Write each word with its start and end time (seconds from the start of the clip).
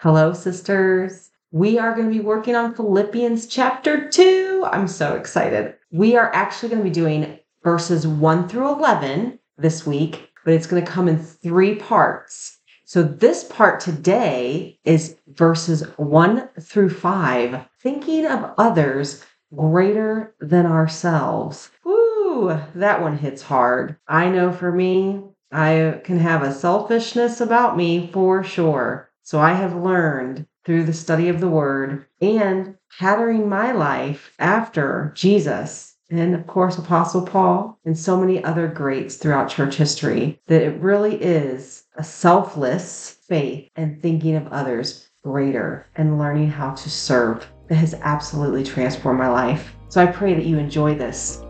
Hello, 0.00 0.34
sisters. 0.34 1.30
We 1.52 1.78
are 1.78 1.94
going 1.94 2.08
to 2.08 2.12
be 2.12 2.20
working 2.20 2.54
on 2.54 2.74
Philippians 2.74 3.46
chapter 3.46 4.10
2. 4.10 4.68
I'm 4.70 4.88
so 4.88 5.14
excited. 5.14 5.74
We 5.90 6.16
are 6.16 6.30
actually 6.34 6.68
going 6.68 6.82
to 6.82 6.90
be 6.90 6.92
doing 6.92 7.38
verses 7.64 8.06
1 8.06 8.46
through 8.46 8.74
11 8.74 9.38
this 9.56 9.86
week, 9.86 10.28
but 10.44 10.52
it's 10.52 10.66
going 10.66 10.84
to 10.84 10.90
come 10.90 11.08
in 11.08 11.18
three 11.18 11.76
parts. 11.76 12.58
So, 12.84 13.02
this 13.02 13.44
part 13.44 13.80
today 13.80 14.78
is 14.84 15.16
verses 15.28 15.80
1 15.96 16.46
through 16.60 16.90
5, 16.90 17.64
thinking 17.80 18.26
of 18.26 18.52
others 18.58 19.24
greater 19.54 20.34
than 20.40 20.66
ourselves. 20.66 21.70
Woo, 21.84 22.60
that 22.74 23.00
one 23.00 23.16
hits 23.16 23.40
hard. 23.40 23.96
I 24.06 24.28
know 24.28 24.52
for 24.52 24.70
me, 24.70 25.22
I 25.50 26.02
can 26.04 26.18
have 26.18 26.42
a 26.42 26.52
selfishness 26.52 27.40
about 27.40 27.78
me 27.78 28.10
for 28.12 28.44
sure. 28.44 29.05
So 29.26 29.40
I 29.40 29.54
have 29.54 29.74
learned 29.74 30.46
through 30.64 30.84
the 30.84 30.92
study 30.92 31.28
of 31.28 31.40
the 31.40 31.48
word 31.48 32.06
and 32.20 32.76
patterning 32.96 33.48
my 33.48 33.72
life 33.72 34.32
after 34.38 35.10
Jesus 35.16 35.96
and 36.08 36.32
of 36.32 36.46
course 36.46 36.78
Apostle 36.78 37.26
Paul 37.26 37.76
and 37.84 37.98
so 37.98 38.16
many 38.16 38.44
other 38.44 38.68
greats 38.68 39.16
throughout 39.16 39.48
church 39.48 39.74
history 39.74 40.40
that 40.46 40.62
it 40.62 40.80
really 40.80 41.16
is 41.16 41.82
a 41.96 42.04
selfless 42.04 43.18
faith 43.26 43.68
and 43.74 44.00
thinking 44.00 44.36
of 44.36 44.46
others 44.52 45.08
greater 45.24 45.88
and 45.96 46.20
learning 46.20 46.48
how 46.48 46.70
to 46.74 46.88
serve 46.88 47.44
that 47.66 47.74
has 47.74 47.94
absolutely 47.94 48.62
transformed 48.62 49.18
my 49.18 49.28
life. 49.28 49.74
So 49.88 50.00
I 50.00 50.06
pray 50.06 50.34
that 50.34 50.46
you 50.46 50.56
enjoy 50.56 50.94
this. 50.94 51.42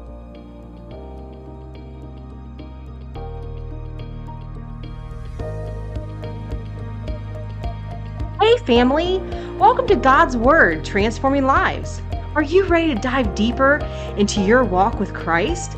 Family! 8.67 9.21
Welcome 9.59 9.87
to 9.87 9.95
God's 9.95 10.37
Word, 10.37 10.85
Transforming 10.85 11.45
Lives. 11.45 12.03
Are 12.35 12.43
you 12.43 12.65
ready 12.65 12.93
to 12.93 13.01
dive 13.01 13.33
deeper 13.37 13.77
into 14.17 14.41
your 14.41 14.65
walk 14.65 14.99
with 14.99 15.15
Christ? 15.15 15.77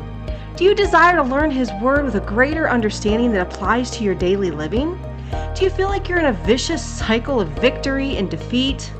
Do 0.55 0.63
you 0.63 0.73
desire 0.73 1.15
to 1.17 1.21
learn 1.21 1.51
His 1.51 1.71
Word 1.83 2.03
with 2.03 2.15
a 2.15 2.21
greater 2.21 2.67
understanding 2.67 3.31
that 3.33 3.45
applies 3.45 3.91
to 3.91 4.03
your 4.03 4.15
daily 4.15 4.49
living? 4.49 4.99
Do 5.53 5.65
you 5.65 5.69
feel 5.69 5.87
like 5.87 6.09
you're 6.09 6.17
in 6.17 6.25
a 6.25 6.33
vicious 6.33 6.83
cycle 6.83 7.39
of 7.39 7.49
victory 7.49 8.17
and 8.17 8.27
defeat? 8.27 8.91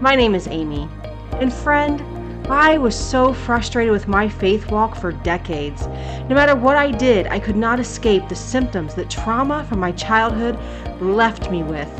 My 0.00 0.14
name 0.14 0.34
is 0.34 0.48
Amy, 0.48 0.88
and 1.32 1.52
friend, 1.52 2.00
I 2.50 2.78
was 2.78 2.98
so 2.98 3.34
frustrated 3.34 3.92
with 3.92 4.08
my 4.08 4.26
faith 4.26 4.70
walk 4.70 4.96
for 4.96 5.12
decades. 5.12 5.86
No 5.86 6.34
matter 6.34 6.56
what 6.56 6.76
I 6.76 6.92
did, 6.92 7.26
I 7.26 7.40
could 7.40 7.56
not 7.56 7.78
escape 7.78 8.26
the 8.26 8.34
symptoms 8.34 8.94
that 8.94 9.10
trauma 9.10 9.66
from 9.68 9.80
my 9.80 9.92
childhood 9.92 10.58
left 11.02 11.50
me 11.50 11.62
with. 11.62 11.90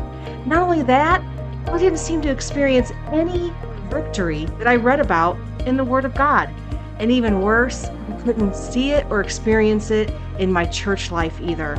Not 0.45 0.63
only 0.63 0.83
that, 0.83 1.21
I 1.67 1.77
didn't 1.77 1.99
seem 1.99 2.21
to 2.21 2.31
experience 2.31 2.91
any 3.11 3.53
victory 3.89 4.45
that 4.57 4.67
I 4.67 4.75
read 4.75 4.99
about 4.99 5.37
in 5.65 5.77
the 5.77 5.83
Word 5.83 6.05
of 6.05 6.15
God. 6.15 6.49
And 6.97 7.11
even 7.11 7.41
worse, 7.41 7.85
I 7.85 8.21
couldn't 8.23 8.55
see 8.55 8.91
it 8.91 9.05
or 9.09 9.21
experience 9.21 9.91
it 9.91 10.11
in 10.37 10.51
my 10.51 10.65
church 10.65 11.11
life 11.11 11.39
either. 11.41 11.73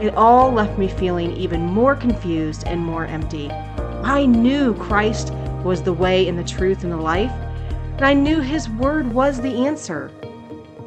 It 0.00 0.14
all 0.14 0.50
left 0.50 0.78
me 0.78 0.88
feeling 0.88 1.32
even 1.32 1.62
more 1.62 1.94
confused 1.94 2.64
and 2.66 2.80
more 2.80 3.06
empty. 3.06 3.50
I 4.02 4.26
knew 4.26 4.74
Christ 4.74 5.32
was 5.62 5.82
the 5.82 5.92
way 5.92 6.28
and 6.28 6.38
the 6.38 6.44
truth 6.44 6.82
and 6.82 6.92
the 6.92 6.96
life, 6.96 7.30
and 7.96 8.04
I 8.04 8.14
knew 8.14 8.40
His 8.40 8.68
Word 8.68 9.12
was 9.12 9.40
the 9.40 9.66
answer. 9.66 10.10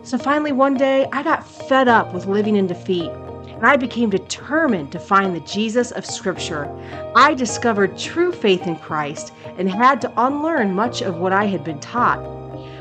So 0.03 0.17
finally, 0.17 0.51
one 0.51 0.75
day, 0.75 1.07
I 1.11 1.23
got 1.23 1.47
fed 1.47 1.87
up 1.87 2.13
with 2.13 2.25
living 2.25 2.57
in 2.57 2.67
defeat 2.67 3.11
and 3.55 3.65
I 3.65 3.77
became 3.77 4.09
determined 4.09 4.91
to 4.91 4.99
find 4.99 5.33
the 5.33 5.39
Jesus 5.41 5.91
of 5.91 6.05
Scripture. 6.05 6.69
I 7.15 7.33
discovered 7.33 7.97
true 7.97 8.31
faith 8.31 8.67
in 8.67 8.75
Christ 8.75 9.31
and 9.57 9.69
had 9.69 10.01
to 10.01 10.13
unlearn 10.17 10.73
much 10.73 11.01
of 11.01 11.17
what 11.17 11.31
I 11.31 11.45
had 11.45 11.63
been 11.63 11.79
taught. 11.79 12.19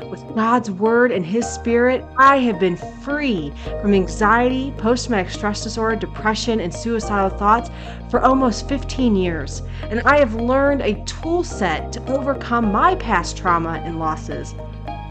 With 0.09 0.35
God's 0.35 0.69
Word 0.69 1.11
and 1.11 1.25
His 1.25 1.47
Spirit, 1.47 2.05
I 2.17 2.37
have 2.39 2.59
been 2.59 2.77
free 3.03 3.51
from 3.81 3.93
anxiety, 3.93 4.73
post 4.77 5.07
traumatic 5.07 5.31
stress 5.31 5.63
disorder, 5.63 5.95
depression, 5.95 6.59
and 6.59 6.73
suicidal 6.73 7.29
thoughts 7.29 7.69
for 8.09 8.21
almost 8.21 8.67
15 8.69 9.15
years. 9.15 9.61
And 9.83 10.01
I 10.01 10.19
have 10.19 10.35
learned 10.35 10.81
a 10.81 11.03
tool 11.05 11.43
set 11.43 11.91
to 11.93 12.11
overcome 12.11 12.71
my 12.71 12.95
past 12.95 13.37
trauma 13.37 13.81
and 13.83 13.97
losses. 13.97 14.53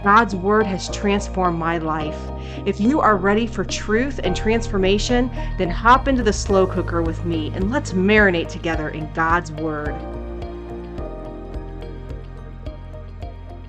God's 0.05 0.37
Word 0.37 0.67
has 0.67 0.91
transformed 0.91 1.59
my 1.59 1.79
life. 1.79 2.19
If 2.67 2.79
you 2.79 3.01
are 3.01 3.17
ready 3.17 3.47
for 3.47 3.65
truth 3.65 4.21
and 4.23 4.37
transformation, 4.37 5.31
then 5.57 5.71
hop 5.71 6.09
into 6.09 6.23
the 6.23 6.33
slow 6.33 6.67
cooker 6.67 7.01
with 7.01 7.25
me 7.25 7.51
and 7.55 7.71
let's 7.71 7.93
marinate 7.93 8.49
together 8.49 8.91
in 8.91 9.11
God's 9.15 9.51
Word. 9.53 9.95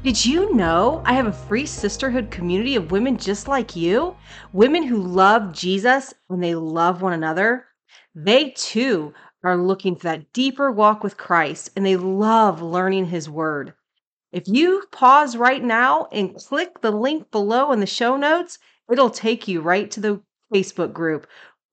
Did 0.05 0.23
you 0.23 0.53
know 0.53 1.01
I 1.03 1.13
have 1.13 1.25
a 1.25 1.33
free 1.33 1.65
sisterhood 1.65 2.29
community 2.29 2.75
of 2.75 2.91
women 2.91 3.17
just 3.17 3.47
like 3.47 3.75
you? 3.75 4.15
Women 4.53 4.83
who 4.83 5.01
love 5.01 5.51
Jesus 5.51 6.13
and 6.29 6.43
they 6.43 6.53
love 6.53 7.01
one 7.01 7.13
another. 7.13 7.65
They 8.13 8.51
too 8.51 9.13
are 9.43 9.57
looking 9.57 9.95
for 9.95 10.03
that 10.03 10.31
deeper 10.31 10.71
walk 10.71 11.03
with 11.03 11.17
Christ 11.17 11.71
and 11.75 11.85
they 11.85 11.95
love 11.95 12.61
learning 12.61 13.05
His 13.05 13.29
Word. 13.29 13.73
If 14.35 14.49
you 14.49 14.83
pause 14.91 15.37
right 15.37 15.63
now 15.63 16.09
and 16.11 16.35
click 16.35 16.81
the 16.81 16.91
link 16.91 17.31
below 17.31 17.71
in 17.71 17.79
the 17.79 17.85
show 17.85 18.17
notes, 18.17 18.59
it'll 18.91 19.09
take 19.09 19.47
you 19.47 19.61
right 19.61 19.89
to 19.91 20.01
the 20.01 20.21
Facebook 20.53 20.91
group. 20.91 21.25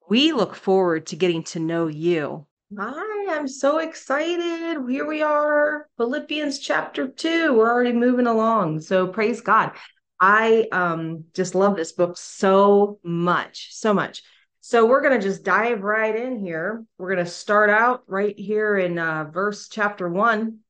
We 0.08 0.30
look 0.30 0.54
forward 0.54 1.06
to 1.06 1.16
getting 1.16 1.42
to 1.42 1.58
know 1.58 1.88
you. 1.88 2.46
Hi, 2.78 3.34
I'm 3.36 3.48
so 3.48 3.78
excited. 3.78 4.80
Here 4.88 5.04
we 5.04 5.22
are, 5.22 5.88
Philippians 5.96 6.60
chapter 6.60 7.08
2. 7.08 7.52
We're 7.52 7.68
already 7.68 7.94
moving 7.94 8.28
along. 8.28 8.82
So 8.82 9.08
praise 9.08 9.40
God. 9.40 9.72
I 10.20 10.68
um 10.70 11.24
just 11.34 11.56
love 11.56 11.74
this 11.74 11.90
book 11.90 12.16
so 12.16 13.00
much, 13.02 13.70
so 13.72 13.92
much. 13.92 14.22
So 14.60 14.86
we're 14.86 15.02
going 15.02 15.20
to 15.20 15.26
just 15.26 15.42
dive 15.42 15.82
right 15.82 16.14
in 16.14 16.38
here. 16.38 16.84
We're 16.96 17.12
going 17.12 17.26
to 17.26 17.30
start 17.30 17.70
out 17.70 18.04
right 18.06 18.38
here 18.38 18.76
in 18.76 19.00
uh, 19.00 19.24
verse 19.24 19.66
chapter 19.68 20.08
1 20.08 20.60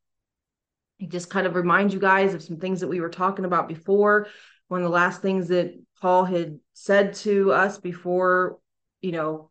just 1.06 1.30
kind 1.30 1.46
of 1.46 1.54
remind 1.54 1.92
you 1.92 1.98
guys 1.98 2.34
of 2.34 2.42
some 2.42 2.58
things 2.58 2.80
that 2.80 2.88
we 2.88 3.00
were 3.00 3.08
talking 3.08 3.44
about 3.44 3.68
before. 3.68 4.28
One 4.68 4.80
of 4.80 4.84
the 4.84 4.90
last 4.90 5.22
things 5.22 5.48
that 5.48 5.78
Paul 6.00 6.24
had 6.24 6.58
said 6.72 7.14
to 7.14 7.52
us 7.52 7.78
before, 7.78 8.58
you 9.00 9.12
know, 9.12 9.50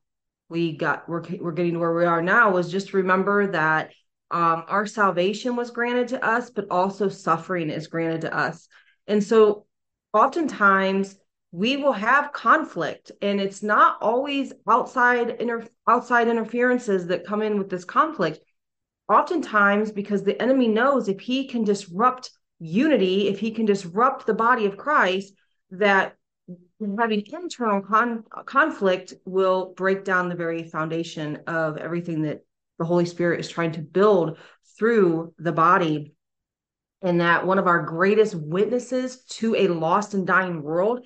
we 0.49 0.75
got 0.75 1.07
we're 1.07 1.23
we're 1.39 1.53
getting 1.53 1.73
to 1.73 1.79
where 1.79 1.93
we 1.93 2.05
are 2.05 2.21
now 2.21 2.51
was 2.51 2.71
just 2.71 2.93
remember 2.93 3.47
that 3.51 3.91
um, 4.31 4.63
our 4.67 4.85
salvation 4.85 5.55
was 5.55 5.71
granted 5.71 6.09
to 6.09 6.25
us, 6.25 6.49
but 6.49 6.67
also 6.71 7.09
suffering 7.09 7.69
is 7.69 7.87
granted 7.87 8.21
to 8.21 8.35
us. 8.35 8.67
And 9.07 9.23
so, 9.23 9.65
oftentimes 10.13 11.15
we 11.51 11.77
will 11.77 11.93
have 11.93 12.31
conflict, 12.31 13.11
and 13.21 13.41
it's 13.41 13.61
not 13.61 13.97
always 14.01 14.53
outside 14.67 15.29
inter- 15.41 15.67
outside 15.87 16.27
interferences 16.27 17.07
that 17.07 17.25
come 17.25 17.41
in 17.41 17.57
with 17.57 17.69
this 17.69 17.83
conflict 17.85 18.39
oftentimes 19.11 19.91
because 19.91 20.23
the 20.23 20.41
enemy 20.41 20.67
knows 20.67 21.07
if 21.07 21.19
he 21.19 21.47
can 21.47 21.63
disrupt 21.63 22.31
unity, 22.59 23.27
if 23.27 23.39
he 23.39 23.51
can 23.51 23.65
disrupt 23.65 24.25
the 24.25 24.33
body 24.33 24.65
of 24.65 24.77
Christ, 24.77 25.33
that 25.71 26.15
having 26.97 27.23
internal 27.31 27.81
con- 27.81 28.23
conflict 28.45 29.13
will 29.25 29.73
break 29.75 30.03
down 30.03 30.29
the 30.29 30.35
very 30.35 30.63
foundation 30.63 31.39
of 31.47 31.77
everything 31.77 32.23
that 32.23 32.41
the 32.79 32.85
Holy 32.85 33.05
Spirit 33.05 33.39
is 33.39 33.49
trying 33.49 33.71
to 33.73 33.81
build 33.81 34.37
through 34.77 35.33
the 35.37 35.51
body. 35.51 36.13
And 37.03 37.21
that 37.21 37.47
one 37.47 37.57
of 37.57 37.67
our 37.67 37.83
greatest 37.83 38.35
witnesses 38.35 39.23
to 39.25 39.55
a 39.55 39.67
lost 39.67 40.13
and 40.13 40.27
dying 40.27 40.61
world 40.61 41.05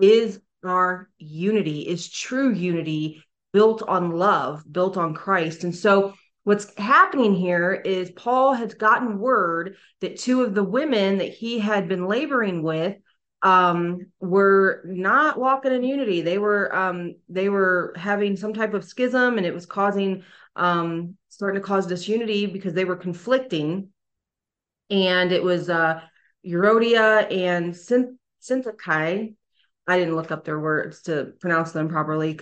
is 0.00 0.40
our 0.64 1.08
unity, 1.18 1.82
is 1.82 2.10
true 2.10 2.52
unity 2.52 3.22
built 3.52 3.82
on 3.82 4.10
love, 4.10 4.64
built 4.70 4.96
on 4.96 5.14
Christ. 5.14 5.62
And 5.62 5.74
so 5.74 6.14
what's 6.46 6.72
happening 6.78 7.34
here 7.34 7.72
is 7.72 8.12
Paul 8.12 8.54
has 8.54 8.72
gotten 8.74 9.18
word 9.18 9.74
that 10.00 10.16
two 10.16 10.44
of 10.44 10.54
the 10.54 10.62
women 10.62 11.18
that 11.18 11.32
he 11.34 11.58
had 11.58 11.88
been 11.88 12.06
laboring 12.06 12.62
with 12.62 12.94
um, 13.42 14.12
were 14.20 14.84
not 14.84 15.40
walking 15.40 15.72
in 15.72 15.82
unity. 15.82 16.20
They 16.20 16.38
were 16.38 16.72
um, 16.72 17.16
they 17.28 17.48
were 17.48 17.94
having 17.96 18.36
some 18.36 18.54
type 18.54 18.74
of 18.74 18.84
schism, 18.84 19.38
and 19.38 19.44
it 19.44 19.52
was 19.52 19.66
causing 19.66 20.22
um, 20.54 21.16
starting 21.30 21.60
to 21.60 21.66
cause 21.66 21.84
disunity 21.84 22.46
because 22.46 22.74
they 22.74 22.84
were 22.84 22.94
conflicting. 22.94 23.88
And 24.88 25.32
it 25.32 25.42
was 25.42 25.68
uh, 25.68 26.00
Eurodia 26.46 27.26
and 27.28 27.74
Syntyche. 27.74 29.34
I 29.88 29.98
didn't 29.98 30.14
look 30.14 30.30
up 30.30 30.44
their 30.44 30.60
words 30.60 31.02
to 31.02 31.32
pronounce 31.40 31.72
them 31.72 31.88
properly 31.88 32.38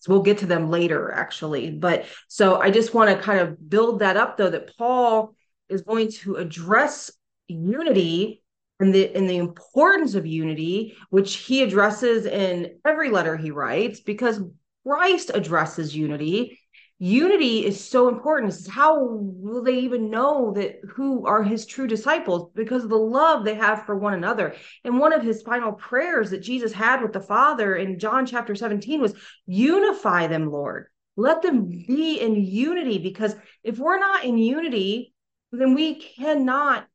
so 0.00 0.12
we'll 0.12 0.22
get 0.22 0.38
to 0.38 0.46
them 0.46 0.70
later, 0.70 1.12
actually. 1.12 1.70
But 1.70 2.06
so 2.26 2.58
I 2.58 2.70
just 2.70 2.94
want 2.94 3.10
to 3.10 3.22
kind 3.22 3.40
of 3.40 3.68
build 3.68 4.00
that 4.00 4.16
up, 4.16 4.36
though, 4.36 4.50
that 4.50 4.76
Paul 4.76 5.34
is 5.68 5.82
going 5.82 6.10
to 6.10 6.36
address 6.36 7.10
unity 7.48 8.42
and 8.80 8.94
the 8.94 9.14
and 9.14 9.28
the 9.28 9.36
importance 9.36 10.14
of 10.14 10.26
unity, 10.26 10.96
which 11.10 11.36
he 11.36 11.62
addresses 11.62 12.24
in 12.24 12.78
every 12.84 13.10
letter 13.10 13.36
he 13.36 13.50
writes, 13.50 14.00
because 14.00 14.40
Christ 14.86 15.30
addresses 15.34 15.94
unity. 15.94 16.58
Unity 17.00 17.64
is 17.64 17.82
so 17.82 18.08
important. 18.08 18.52
This 18.52 18.60
is 18.60 18.68
how 18.68 19.02
will 19.02 19.64
they 19.64 19.78
even 19.78 20.10
know 20.10 20.52
that 20.52 20.80
who 20.86 21.26
are 21.26 21.42
his 21.42 21.64
true 21.64 21.86
disciples? 21.86 22.50
Because 22.54 22.84
of 22.84 22.90
the 22.90 22.96
love 22.96 23.42
they 23.42 23.54
have 23.54 23.86
for 23.86 23.96
one 23.96 24.12
another. 24.12 24.54
And 24.84 24.98
one 24.98 25.14
of 25.14 25.22
his 25.22 25.40
final 25.40 25.72
prayers 25.72 26.30
that 26.30 26.42
Jesus 26.42 26.72
had 26.72 27.00
with 27.00 27.14
the 27.14 27.20
Father 27.20 27.74
in 27.74 27.98
John 27.98 28.26
chapter 28.26 28.54
17 28.54 29.00
was 29.00 29.14
unify 29.46 30.26
them, 30.26 30.52
Lord. 30.52 30.88
Let 31.16 31.40
them 31.40 31.68
be 31.68 32.20
in 32.20 32.36
unity 32.36 32.98
because 32.98 33.34
if 33.64 33.78
we're 33.78 33.98
not 33.98 34.24
in 34.24 34.36
unity, 34.36 35.14
then 35.52 35.74
we 35.74 35.94
cannot 35.94 36.86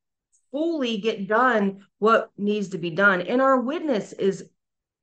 fully 0.52 1.00
get 1.00 1.28
done 1.28 1.84
what 1.98 2.30
needs 2.38 2.70
to 2.70 2.78
be 2.78 2.92
done. 2.92 3.22
And 3.22 3.42
our 3.42 3.60
witness 3.60 4.14
is 4.14 4.48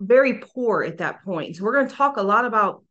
very 0.01 0.39
poor 0.39 0.85
at 0.85 0.99
that 0.99 1.25
point. 1.25 1.57
So 1.57 1.65
we're 1.65 1.75
going 1.75 1.89
to 1.89 1.95
talk 1.95 2.17
a 2.17 2.23
lot 2.23 2.45
about 2.45 2.82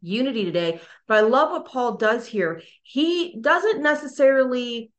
unity 0.00 0.44
today. 0.44 0.80
But 1.06 1.18
I 1.18 1.20
love 1.22 1.50
what 1.50 1.66
Paul 1.66 1.96
does 1.96 2.26
here. 2.26 2.62
He 2.82 3.40
doesn't 3.40 3.82
necessarily 3.82 4.90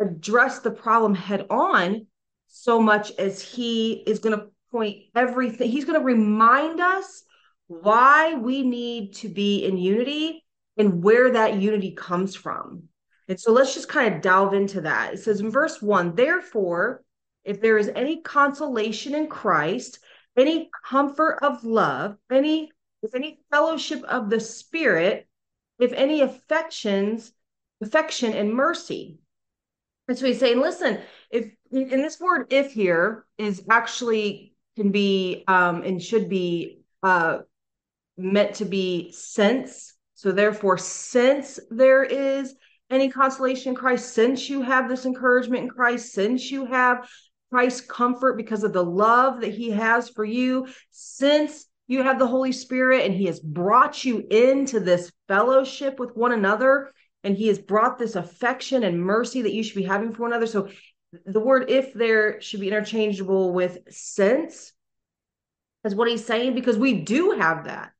address 0.00 0.60
the 0.60 0.70
problem 0.70 1.14
head 1.14 1.46
on 1.50 2.06
so 2.46 2.80
much 2.80 3.12
as 3.18 3.42
he 3.42 4.02
is 4.06 4.20
going 4.20 4.38
to 4.38 4.46
point 4.70 5.04
everything, 5.14 5.70
he's 5.70 5.84
going 5.84 5.98
to 5.98 6.04
remind 6.04 6.80
us 6.80 7.22
why 7.68 8.34
we 8.34 8.62
need 8.62 9.14
to 9.14 9.28
be 9.28 9.64
in 9.64 9.76
unity 9.76 10.44
and 10.76 11.02
where 11.02 11.30
that 11.32 11.60
unity 11.60 11.92
comes 11.92 12.34
from. 12.34 12.84
And 13.28 13.38
so 13.40 13.52
let's 13.52 13.74
just 13.74 13.88
kind 13.88 14.14
of 14.14 14.20
delve 14.20 14.52
into 14.52 14.82
that. 14.82 15.14
It 15.14 15.20
says 15.20 15.40
in 15.40 15.50
verse 15.50 15.80
one, 15.80 16.14
therefore, 16.14 17.02
if 17.44 17.60
there 17.60 17.78
is 17.78 17.90
any 17.94 18.20
consolation 18.20 19.14
in 19.14 19.28
Christ, 19.28 19.98
any 20.36 20.70
comfort 20.84 21.38
of 21.42 21.64
love, 21.64 22.16
any 22.30 22.70
if 23.04 23.14
any 23.14 23.38
fellowship 23.50 24.02
of 24.04 24.30
the 24.30 24.40
spirit, 24.40 25.28
if 25.78 25.92
any 25.92 26.22
affections, 26.22 27.32
affection 27.82 28.32
and 28.32 28.52
mercy. 28.52 29.18
And 30.08 30.18
so 30.18 30.26
he's 30.26 30.40
saying, 30.40 30.60
listen, 30.60 31.00
if 31.30 31.52
in 31.70 32.02
this 32.02 32.18
word 32.18 32.46
if 32.50 32.72
here 32.72 33.26
is 33.36 33.62
actually 33.70 34.54
can 34.76 34.90
be 34.90 35.44
um 35.48 35.82
and 35.82 36.02
should 36.02 36.28
be 36.28 36.80
uh 37.02 37.38
meant 38.16 38.56
to 38.56 38.64
be 38.64 39.12
since. 39.12 39.94
So 40.14 40.32
therefore, 40.32 40.78
since 40.78 41.60
there 41.70 42.04
is 42.04 42.54
any 42.90 43.10
consolation 43.10 43.70
in 43.70 43.74
Christ, 43.74 44.14
since 44.14 44.48
you 44.48 44.62
have 44.62 44.88
this 44.88 45.04
encouragement 45.04 45.64
in 45.64 45.68
Christ, 45.68 46.12
since 46.12 46.50
you 46.50 46.66
have 46.66 47.08
Christ's 47.50 47.82
comfort 47.82 48.36
because 48.36 48.64
of 48.64 48.72
the 48.72 48.84
love 48.84 49.40
that 49.40 49.52
he 49.52 49.70
has 49.70 50.08
for 50.08 50.24
you, 50.24 50.68
since 50.90 51.66
you 51.86 52.02
have 52.02 52.18
the 52.18 52.26
Holy 52.26 52.52
Spirit 52.52 53.04
and 53.04 53.14
he 53.14 53.26
has 53.26 53.40
brought 53.40 54.04
you 54.04 54.26
into 54.30 54.80
this 54.80 55.12
fellowship 55.28 55.98
with 55.98 56.16
one 56.16 56.32
another, 56.32 56.90
and 57.22 57.36
he 57.36 57.48
has 57.48 57.58
brought 57.58 57.98
this 57.98 58.16
affection 58.16 58.82
and 58.82 59.00
mercy 59.00 59.42
that 59.42 59.52
you 59.52 59.62
should 59.62 59.76
be 59.76 59.84
having 59.84 60.12
for 60.12 60.22
one 60.22 60.32
another. 60.32 60.46
So 60.46 60.68
the 61.26 61.40
word 61.40 61.70
if 61.70 61.94
there 61.94 62.40
should 62.40 62.60
be 62.60 62.68
interchangeable 62.68 63.52
with 63.52 63.78
since, 63.90 64.72
is 65.84 65.94
what 65.94 66.08
he's 66.08 66.24
saying, 66.24 66.54
because 66.54 66.78
we 66.78 67.02
do 67.02 67.32
have 67.38 67.64
that 67.64 67.92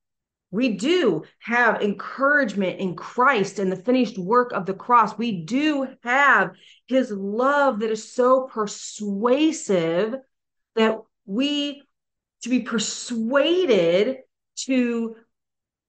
we 0.55 0.69
do 0.69 1.25
have 1.41 1.83
encouragement 1.83 2.79
in 2.79 2.95
Christ 2.95 3.59
and 3.59 3.73
the 3.73 3.77
finished 3.77 4.17
work 4.17 4.53
of 4.53 4.67
the 4.67 4.73
cross. 4.73 5.19
We 5.19 5.43
do 5.43 5.89
have 6.05 6.53
his 6.87 7.11
love 7.11 7.81
that 7.81 7.91
is 7.91 8.13
so 8.13 8.49
persuasive 8.53 10.15
that 10.77 10.99
we 11.27 11.83
to 12.45 12.51
be 12.51 12.61
persuaded 12.61 14.19
to 14.55 15.17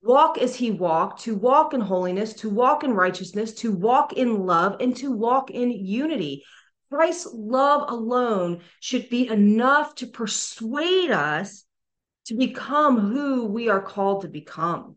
walk 0.01 0.37
as 0.37 0.55
he 0.55 0.71
walked, 0.71 1.23
to 1.23 1.35
walk 1.35 1.73
in 1.73 1.81
holiness, 1.81 2.33
to 2.33 2.49
walk 2.49 2.85
in 2.85 2.93
righteousness, 2.93 3.53
to 3.55 3.73
walk 3.73 4.13
in 4.13 4.45
love, 4.45 4.77
and 4.79 4.95
to 4.95 5.11
walk 5.11 5.51
in 5.51 5.69
unity. 5.69 6.45
Christ's 6.89 7.27
love 7.33 7.91
alone 7.91 8.61
should 8.79 9.09
be 9.09 9.27
enough 9.27 9.95
to 9.95 10.07
persuade 10.07 11.11
us 11.11 11.65
to 12.27 12.35
become 12.35 12.99
who 12.99 13.45
we 13.47 13.67
are 13.67 13.81
called 13.81 14.21
to 14.21 14.29
become. 14.29 14.95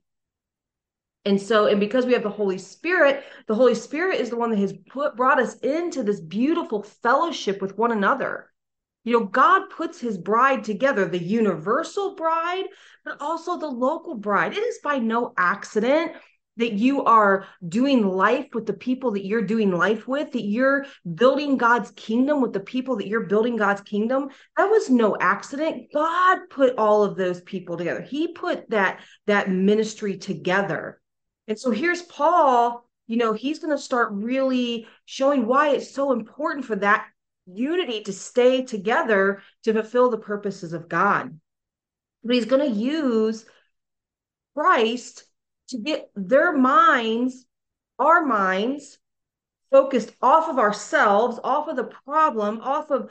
And 1.24 1.42
so, 1.42 1.66
and 1.66 1.80
because 1.80 2.06
we 2.06 2.12
have 2.12 2.22
the 2.22 2.30
Holy 2.30 2.58
Spirit, 2.58 3.24
the 3.48 3.56
Holy 3.56 3.74
Spirit 3.74 4.20
is 4.20 4.30
the 4.30 4.36
one 4.36 4.50
that 4.50 4.60
has 4.60 4.74
put 4.88 5.16
brought 5.16 5.40
us 5.40 5.56
into 5.56 6.04
this 6.04 6.20
beautiful 6.20 6.84
fellowship 6.84 7.60
with 7.60 7.76
one 7.76 7.90
another. 7.90 8.48
You 9.08 9.20
know, 9.20 9.24
God 9.24 9.70
puts 9.70 9.98
his 9.98 10.18
bride 10.18 10.64
together, 10.64 11.08
the 11.08 11.18
universal 11.18 12.14
bride, 12.14 12.66
but 13.06 13.16
also 13.22 13.56
the 13.56 13.66
local 13.66 14.16
bride. 14.16 14.52
It 14.52 14.58
is 14.58 14.80
by 14.84 14.98
no 14.98 15.32
accident 15.38 16.12
that 16.58 16.74
you 16.74 17.04
are 17.04 17.46
doing 17.66 18.06
life 18.06 18.48
with 18.52 18.66
the 18.66 18.74
people 18.74 19.12
that 19.12 19.24
you're 19.24 19.40
doing 19.40 19.70
life 19.70 20.06
with, 20.06 20.32
that 20.32 20.44
you're 20.44 20.84
building 21.14 21.56
God's 21.56 21.90
kingdom 21.92 22.42
with 22.42 22.52
the 22.52 22.60
people 22.60 22.96
that 22.96 23.08
you're 23.08 23.24
building 23.24 23.56
God's 23.56 23.80
kingdom. 23.80 24.28
That 24.58 24.66
was 24.66 24.90
no 24.90 25.16
accident. 25.18 25.84
God 25.94 26.40
put 26.50 26.76
all 26.76 27.02
of 27.02 27.16
those 27.16 27.40
people 27.40 27.78
together. 27.78 28.02
He 28.02 28.34
put 28.34 28.68
that 28.68 29.00
that 29.26 29.50
ministry 29.50 30.18
together. 30.18 31.00
And 31.46 31.58
so 31.58 31.70
here's 31.70 32.02
Paul, 32.02 32.86
you 33.06 33.16
know, 33.16 33.32
he's 33.32 33.58
going 33.58 33.74
to 33.74 33.82
start 33.82 34.10
really 34.12 34.86
showing 35.06 35.46
why 35.46 35.70
it's 35.70 35.94
so 35.94 36.12
important 36.12 36.66
for 36.66 36.76
that 36.76 37.06
unity 37.52 38.02
to 38.02 38.12
stay 38.12 38.62
together 38.62 39.42
to 39.64 39.72
fulfill 39.72 40.10
the 40.10 40.18
purposes 40.18 40.72
of 40.72 40.88
God. 40.88 41.38
But 42.24 42.34
he's 42.34 42.44
going 42.44 42.68
to 42.68 42.78
use 42.78 43.44
Christ 44.54 45.24
to 45.68 45.78
get 45.78 46.10
their 46.14 46.56
minds, 46.56 47.46
our 47.98 48.24
minds, 48.24 48.98
focused 49.70 50.12
off 50.22 50.48
of 50.48 50.58
ourselves, 50.58 51.38
off 51.44 51.68
of 51.68 51.76
the 51.76 51.90
problem, 52.04 52.60
off 52.60 52.90
of 52.90 53.10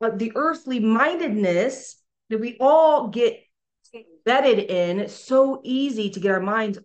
uh, 0.00 0.10
the 0.10 0.32
earthly 0.34 0.80
mindedness 0.80 1.96
that 2.30 2.40
we 2.40 2.56
all 2.60 3.08
get 3.08 3.42
vetted 4.26 4.68
in. 4.68 5.00
It's 5.00 5.14
so 5.14 5.60
easy 5.64 6.10
to 6.10 6.20
get 6.20 6.32
our 6.32 6.40
minds 6.40 6.78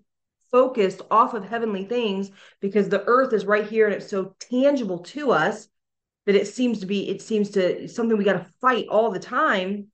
focused 0.52 1.02
off 1.10 1.34
of 1.34 1.44
heavenly 1.44 1.86
things 1.86 2.30
because 2.60 2.88
the 2.88 3.04
earth 3.06 3.34
is 3.34 3.46
right 3.46 3.66
here 3.66 3.88
and 3.88 3.96
it's 3.96 4.10
so 4.10 4.36
tangible 4.40 5.00
to 5.00 5.32
us 5.32 5.68
that 6.26 6.36
it 6.36 6.48
seems 6.48 6.80
to 6.80 6.86
be 6.86 7.10
it 7.10 7.22
seems 7.22 7.52
to 7.52 7.88
something 7.88 8.18
we 8.18 8.24
got 8.24 8.34
to 8.34 8.52
fight 8.62 8.88
all 8.90 9.12
the 9.12 9.20
time 9.20 9.88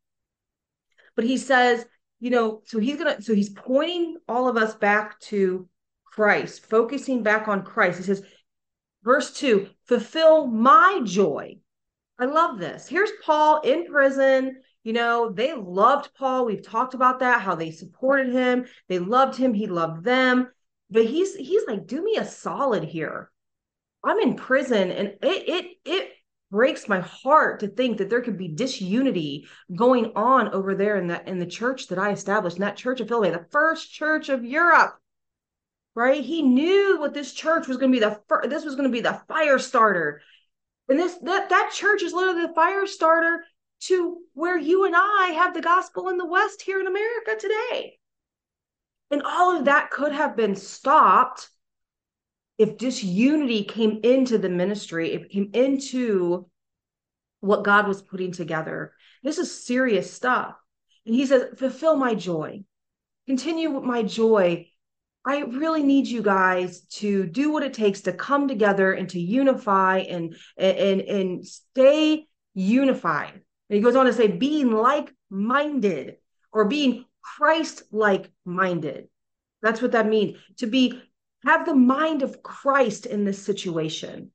but 1.16 1.26
he 1.26 1.38
says 1.38 1.86
you 2.20 2.30
know, 2.30 2.62
so 2.66 2.80
he's 2.80 2.98
gonna, 2.98 3.22
so 3.22 3.34
he's 3.34 3.50
pointing 3.50 4.18
all 4.28 4.48
of 4.48 4.58
us 4.58 4.76
back 4.76 5.20
to 5.22 5.68
Christ, 6.06 6.66
focusing 6.70 7.24
back 7.24 7.48
on 7.48 7.64
Christ. 7.64 7.98
He 7.98 8.04
says, 8.04 8.24
verse 9.04 9.34
two, 9.34 9.70
fulfill 9.86 10.48
my 10.48 11.02
joy. 11.06 11.58
I 12.20 12.26
love 12.26 12.60
this. 12.60 12.88
Here's 12.88 13.12
Paul 13.24 13.62
in 13.62 13.86
prison. 13.86 14.62
You 14.84 14.94
know, 14.94 15.32
they 15.32 15.54
loved 15.54 16.14
Paul. 16.14 16.46
We've 16.46 16.66
talked 16.66 16.94
about 16.94 17.20
that, 17.20 17.42
how 17.42 17.56
they 17.56 17.72
supported 17.72 18.34
him. 18.34 18.66
They 18.90 19.00
loved 19.00 19.38
him. 19.38 19.54
He 19.54 19.68
loved 19.68 20.04
them. 20.04 20.50
But 20.90 21.06
he's 21.06 21.36
he's 21.36 21.66
like, 21.68 21.88
do 21.88 22.04
me 22.04 22.18
a 22.18 22.26
solid 22.26 22.84
here. 22.84 23.32
I'm 24.04 24.20
in 24.20 24.36
prison 24.36 24.92
and 24.92 25.08
it 25.22 25.50
it 25.50 25.66
it 25.86 26.12
breaks 26.52 26.88
my 26.88 27.00
heart 27.00 27.60
to 27.60 27.68
think 27.68 27.98
that 27.98 28.10
there 28.10 28.22
could 28.22 28.38
be 28.38 28.48
disunity 28.48 29.48
going 29.76 30.12
on 30.16 30.50
over 30.50 30.76
there 30.76 30.98
in 30.98 31.08
that 31.08 31.28
in 31.28 31.40
the 31.40 31.46
church 31.46 31.88
that 31.88 32.00
I 32.00 32.12
established, 32.12 32.58
in 32.58 32.62
that 32.62 32.78
church 32.78 33.00
of 33.00 33.08
Philadelphia, 33.08 33.44
the 33.44 33.52
first 33.52 33.92
church 33.92 34.30
of 34.30 34.44
Europe. 34.44 34.96
Right? 35.96 36.24
He 36.24 36.42
knew 36.42 37.00
what 37.00 37.14
this 37.14 37.34
church 37.34 37.68
was 37.68 37.78
going 37.78 37.92
to 37.92 37.96
be 37.96 38.04
the 38.04 38.22
first, 38.28 38.50
this 38.50 38.64
was 38.64 38.76
going 38.76 38.88
to 38.88 38.94
be 38.94 39.02
the 39.02 39.22
fire 39.28 39.60
starter. 39.60 40.22
And 40.88 40.98
this 40.98 41.16
that 41.24 41.50
that 41.50 41.72
church 41.74 42.02
is 42.02 42.14
literally 42.14 42.48
the 42.48 42.54
fire 42.54 42.88
starter 42.88 43.44
to 43.82 44.18
where 44.34 44.58
you 44.58 44.86
and 44.86 44.96
I 44.96 45.34
have 45.36 45.54
the 45.54 45.62
gospel 45.62 46.10
in 46.10 46.18
the 46.18 46.26
West 46.26 46.62
here 46.62 46.80
in 46.80 46.88
America 46.88 47.36
today. 47.40 48.00
And 49.12 49.24
all 49.24 49.58
of 49.58 49.66
that 49.66 49.90
could 49.92 50.12
have 50.12 50.36
been 50.36 50.56
stopped 50.56 51.50
if 52.60 52.78
disunity 52.78 53.64
came 53.64 54.02
into 54.04 54.38
the 54.38 54.50
ministry, 54.50 55.14
it 55.14 55.32
came 55.32 55.50
into 55.54 56.48
what 57.40 57.64
God 57.64 57.88
was 57.88 58.02
putting 58.02 58.34
together. 58.34 58.94
This 59.24 59.40
is 59.40 59.66
serious 59.66 60.14
stuff. 60.14 60.56
And 61.06 61.16
he 61.16 61.26
says, 61.26 61.58
fulfill 61.58 61.96
my 61.96 62.14
joy, 62.14 62.64
continue 63.26 63.72
with 63.72 63.84
my 63.86 64.04
joy. 64.04 64.68
I 65.26 65.40
really 65.40 65.84
need 65.84 66.08
you 66.08 66.22
guys 66.22 66.82
to 66.98 67.26
do 67.26 67.52
what 67.52 67.64
it 67.64 67.74
takes 67.74 68.02
to 68.02 68.14
come 68.14 68.48
together 68.48 68.94
and 68.94 69.10
to 69.10 69.20
unify 69.20 70.00
and 70.00 70.36
and 70.58 71.02
and 71.02 71.48
stay 71.48 72.28
unified. 72.54 73.34
And 73.34 73.76
he 73.76 73.82
goes 73.82 73.96
on 73.96 74.06
to 74.06 74.14
say, 74.14 74.28
being 74.28 74.72
like-minded 74.72 76.18
or 76.52 76.66
being 76.66 77.06
Christ-like 77.22 78.32
minded. 78.44 79.08
That's 79.62 79.82
what 79.82 79.92
that 79.92 80.08
means. 80.08 80.38
To 80.58 80.68
be 80.68 81.02
have 81.46 81.66
the 81.66 81.76
mind 81.76 82.22
of 82.22 82.44
Christ 82.44 83.06
in 83.06 83.26
this 83.26 83.42
situation. 83.42 84.32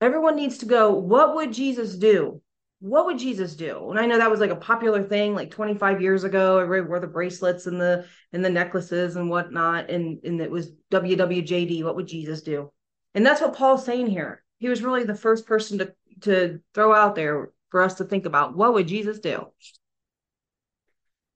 Everyone 0.00 0.36
needs 0.36 0.58
to 0.58 0.66
go, 0.66 0.92
what 0.92 1.34
would 1.34 1.52
Jesus 1.52 1.96
do? 1.96 2.42
what 2.84 3.06
would 3.06 3.18
Jesus 3.18 3.56
do? 3.56 3.88
And 3.90 3.98
I 3.98 4.04
know 4.04 4.18
that 4.18 4.30
was 4.30 4.40
like 4.40 4.50
a 4.50 4.56
popular 4.56 5.02
thing 5.02 5.34
like 5.34 5.50
25 5.50 6.02
years 6.02 6.22
ago. 6.22 6.58
Everybody 6.58 6.86
wore 6.86 7.00
the 7.00 7.06
bracelets 7.06 7.66
and 7.66 7.80
the 7.80 8.06
and 8.30 8.44
the 8.44 8.50
necklaces 8.50 9.16
and 9.16 9.30
whatnot. 9.30 9.88
And 9.88 10.22
and 10.22 10.38
it 10.38 10.50
was 10.50 10.72
WWJD. 10.90 11.82
What 11.82 11.96
would 11.96 12.06
Jesus 12.06 12.42
do? 12.42 12.70
And 13.14 13.24
that's 13.24 13.40
what 13.40 13.56
Paul's 13.56 13.86
saying 13.86 14.08
here. 14.08 14.44
He 14.58 14.68
was 14.68 14.82
really 14.82 15.04
the 15.04 15.14
first 15.14 15.46
person 15.46 15.78
to 15.78 15.94
to 16.22 16.60
throw 16.74 16.92
out 16.92 17.14
there 17.14 17.52
for 17.70 17.80
us 17.80 17.94
to 17.94 18.04
think 18.04 18.26
about 18.26 18.54
what 18.54 18.74
would 18.74 18.86
Jesus 18.86 19.18
do? 19.18 19.46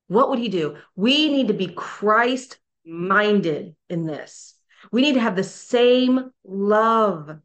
What 0.09 0.29
would 0.29 0.39
he 0.39 0.51
do? 0.51 0.77
We 0.97 1.31
need 1.31 1.49
to 1.49 1.55
be 1.55 1.69
Christ 1.69 2.59
minded 2.85 3.75
in 3.89 4.05
this. 4.05 4.55
We 4.93 5.03
need 5.03 5.15
to 5.15 5.21
have 5.21 5.37
the 5.37 5.45
same 5.45 6.31
love, 6.45 7.39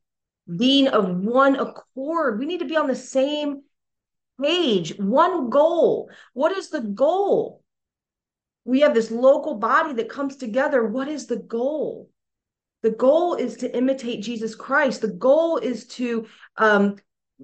being 0.58 0.88
of 0.88 1.10
one 1.10 1.56
accord. 1.56 2.40
We 2.40 2.46
need 2.46 2.60
to 2.60 2.66
be 2.66 2.78
on 2.78 2.88
the 2.88 2.96
same 2.96 3.64
page, 4.42 4.98
one 4.98 5.50
goal. 5.50 6.10
What 6.34 6.52
is 6.52 6.70
the 6.70 6.82
goal? 6.82 7.64
We 8.66 8.82
have 8.82 8.94
this 8.94 9.12
local 9.12 9.56
body 9.56 9.94
that 9.94 10.10
comes 10.10 10.38
together. 10.38 10.86
What 10.86 11.08
is 11.08 11.28
the 11.28 11.38
goal? 11.38 12.10
The 12.82 12.92
goal 12.92 13.36
is 13.36 13.58
to 13.58 13.76
imitate 13.76 14.24
Jesus 14.24 14.56
Christ. 14.56 15.02
The 15.02 15.08
goal 15.08 15.58
is 15.58 15.86
to 15.88 16.28
um, 16.58 16.98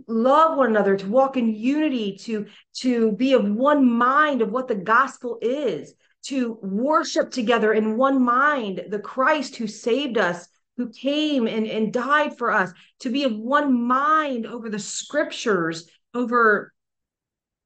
love 0.07 0.57
one 0.57 0.69
another, 0.69 0.97
to 0.97 1.07
walk 1.07 1.37
in 1.37 1.53
unity, 1.53 2.17
to, 2.23 2.45
to 2.77 3.11
be 3.13 3.33
of 3.33 3.49
one 3.49 3.89
mind 3.89 4.41
of 4.41 4.51
what 4.51 4.67
the 4.67 4.75
gospel 4.75 5.39
is, 5.41 5.93
to 6.23 6.59
worship 6.61 7.31
together 7.31 7.73
in 7.73 7.97
one 7.97 8.23
mind 8.23 8.85
the 8.89 8.99
Christ 8.99 9.55
who 9.55 9.67
saved 9.67 10.17
us, 10.17 10.47
who 10.77 10.89
came 10.89 11.47
and, 11.47 11.65
and 11.65 11.93
died 11.93 12.37
for 12.37 12.51
us, 12.51 12.71
to 12.99 13.09
be 13.09 13.23
of 13.23 13.35
one 13.35 13.87
mind 13.87 14.45
over 14.45 14.69
the 14.69 14.79
scriptures, 14.79 15.89
over 16.13 16.73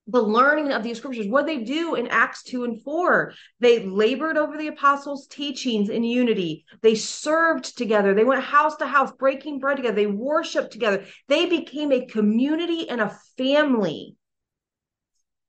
the 0.07 0.21
learning 0.21 0.71
of 0.71 0.83
these 0.83 0.97
scriptures. 0.97 1.27
What 1.27 1.45
they 1.45 1.59
do 1.59 1.95
in 1.95 2.07
Acts 2.07 2.43
2 2.43 2.65
and 2.65 2.83
4, 2.83 3.33
they 3.59 3.85
labored 3.85 4.37
over 4.37 4.57
the 4.57 4.67
apostles' 4.67 5.27
teachings 5.27 5.89
in 5.89 6.03
unity. 6.03 6.65
They 6.81 6.95
served 6.95 7.77
together. 7.77 8.13
They 8.13 8.25
went 8.25 8.43
house 8.43 8.75
to 8.77 8.85
house, 8.85 9.11
breaking 9.13 9.59
bread 9.59 9.77
together. 9.77 9.95
They 9.95 10.07
worshiped 10.07 10.71
together. 10.71 11.05
They 11.29 11.45
became 11.45 11.91
a 11.91 12.05
community 12.05 12.89
and 12.89 12.99
a 12.99 13.17
family. 13.37 14.15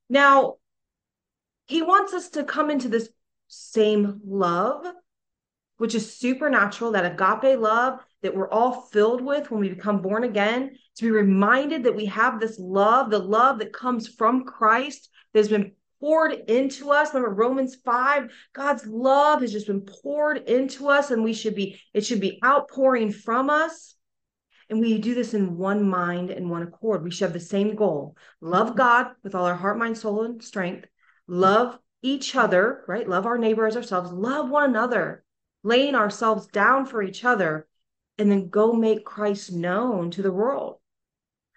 Now, 0.08 0.56
he 1.66 1.82
wants 1.82 2.12
us 2.12 2.28
to 2.30 2.44
come 2.44 2.70
into 2.70 2.88
this 2.88 3.08
same 3.48 4.20
love, 4.24 4.86
which 5.78 5.94
is 5.94 6.16
supernatural, 6.16 6.92
that 6.92 7.06
agape 7.06 7.58
love 7.58 8.00
that 8.22 8.34
we're 8.34 8.50
all 8.50 8.82
filled 8.92 9.20
with 9.20 9.50
when 9.50 9.60
we 9.60 9.68
become 9.68 10.00
born 10.00 10.24
again, 10.24 10.76
to 10.96 11.04
be 11.04 11.10
reminded 11.10 11.84
that 11.84 11.94
we 11.94 12.06
have 12.06 12.40
this 12.40 12.58
love, 12.58 13.10
the 13.10 13.18
love 13.18 13.58
that 13.58 13.72
comes 13.72 14.08
from 14.08 14.44
Christ 14.44 15.10
that 15.32 15.40
has 15.40 15.48
been 15.48 15.72
poured 16.00 16.32
into 16.32 16.90
us. 16.90 17.12
Remember 17.12 17.34
Romans 17.34 17.76
5, 17.84 18.30
God's 18.52 18.86
love 18.86 19.40
has 19.42 19.52
just 19.52 19.66
been 19.66 19.82
poured 19.82 20.38
into 20.48 20.88
us 20.88 21.10
and 21.10 21.22
we 21.22 21.32
should 21.32 21.54
be 21.54 21.80
it 21.92 22.04
should 22.04 22.20
be 22.20 22.40
outpouring 22.44 23.12
from 23.12 23.50
us. 23.50 23.94
And 24.70 24.80
we 24.80 24.98
do 24.98 25.14
this 25.14 25.34
in 25.34 25.58
one 25.58 25.86
mind 25.86 26.30
and 26.30 26.50
one 26.50 26.62
accord. 26.62 27.04
We 27.04 27.10
should 27.10 27.24
have 27.24 27.32
the 27.34 27.40
same 27.40 27.74
goal. 27.74 28.16
Love 28.40 28.76
God 28.76 29.08
with 29.22 29.34
all 29.34 29.44
our 29.44 29.54
heart, 29.54 29.78
mind, 29.78 29.98
soul 29.98 30.22
and 30.22 30.42
strength. 30.42 30.86
Love 31.26 31.78
each 32.02 32.36
other, 32.36 32.84
right? 32.86 33.08
Love 33.08 33.26
our 33.26 33.38
neighbor 33.38 33.66
as 33.66 33.76
ourselves. 33.76 34.12
Love 34.12 34.50
one 34.50 34.68
another. 34.70 35.24
Laying 35.62 35.94
ourselves 35.94 36.46
down 36.48 36.84
for 36.84 37.02
each 37.02 37.24
other 37.24 37.66
and 38.18 38.30
then 38.30 38.48
go 38.48 38.72
make 38.72 39.04
Christ 39.04 39.52
known 39.52 40.10
to 40.12 40.22
the 40.22 40.32
world. 40.32 40.76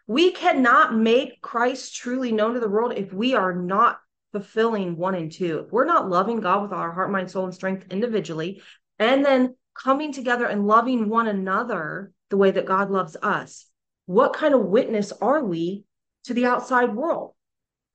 We 0.07 0.31
cannot 0.31 0.95
make 0.95 1.41
Christ 1.41 1.95
truly 1.95 2.31
known 2.31 2.53
to 2.53 2.59
the 2.61 2.69
world 2.69 2.93
if 2.95 3.11
we 3.11 3.35
are 3.35 3.53
not 3.53 3.99
fulfilling 4.31 4.95
one 4.95 5.15
and 5.15 5.31
two. 5.31 5.65
If 5.65 5.71
we're 5.71 5.85
not 5.85 6.09
loving 6.09 6.39
God 6.39 6.63
with 6.63 6.71
our 6.71 6.91
heart, 6.91 7.11
mind, 7.11 7.29
soul, 7.29 7.45
and 7.45 7.53
strength 7.53 7.87
individually, 7.91 8.61
and 8.99 9.23
then 9.23 9.55
coming 9.75 10.13
together 10.13 10.45
and 10.45 10.65
loving 10.65 11.09
one 11.09 11.27
another 11.27 12.11
the 12.29 12.37
way 12.37 12.51
that 12.51 12.65
God 12.65 12.89
loves 12.89 13.17
us, 13.21 13.65
what 14.05 14.33
kind 14.33 14.53
of 14.53 14.61
witness 14.61 15.11
are 15.11 15.43
we 15.43 15.83
to 16.23 16.33
the 16.33 16.45
outside 16.45 16.95
world? 16.95 17.33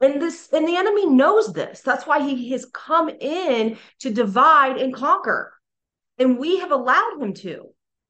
And 0.03 0.21
this 0.21 0.49
and 0.53 0.67
the 0.67 0.77
enemy 0.77 1.07
knows 1.07 1.53
this. 1.53 1.81
That's 1.81 2.07
why 2.07 2.21
he 2.21 2.51
has 2.51 2.67
come 2.67 3.09
in 3.09 3.79
to 4.01 4.11
divide 4.11 4.77
and 4.77 4.93
conquer. 4.93 5.55
And 6.19 6.39
we 6.39 6.59
have 6.59 6.73
allowed 6.73 7.23
him 7.23 7.33
to. 7.35 7.69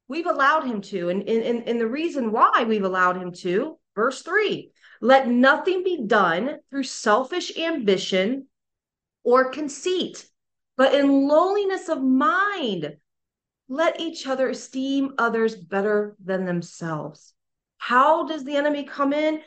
We've 0.09 0.27
allowed 0.27 0.65
him 0.65 0.81
to. 0.81 1.11
And, 1.11 1.29
and, 1.29 1.69
and 1.69 1.81
the 1.81 1.87
reason 1.87 2.33
why 2.33 2.65
we've 2.67 2.83
allowed 2.83 3.19
him 3.19 3.33
to, 3.33 3.79
verse 3.95 4.23
three, 4.23 4.73
let 5.03 5.29
nothing 5.29 5.85
be 5.85 6.07
done 6.07 6.59
through 6.71 6.85
selfish 6.85 7.57
ambition 7.59 8.47
or 9.23 9.51
conceit, 9.51 10.25
but 10.77 10.95
in 10.95 11.29
lowliness 11.29 11.89
of 11.89 12.03
mind, 12.03 12.97
let 13.69 14.01
each 14.01 14.27
other 14.27 14.49
esteem 14.49 15.13
others 15.19 15.55
better 15.55 16.17
than 16.25 16.45
themselves. 16.45 17.35
How 17.79 18.27
does 18.27 18.45
the 18.45 18.57
enemy 18.57 18.85
come 18.85 19.13
in? 19.13 19.41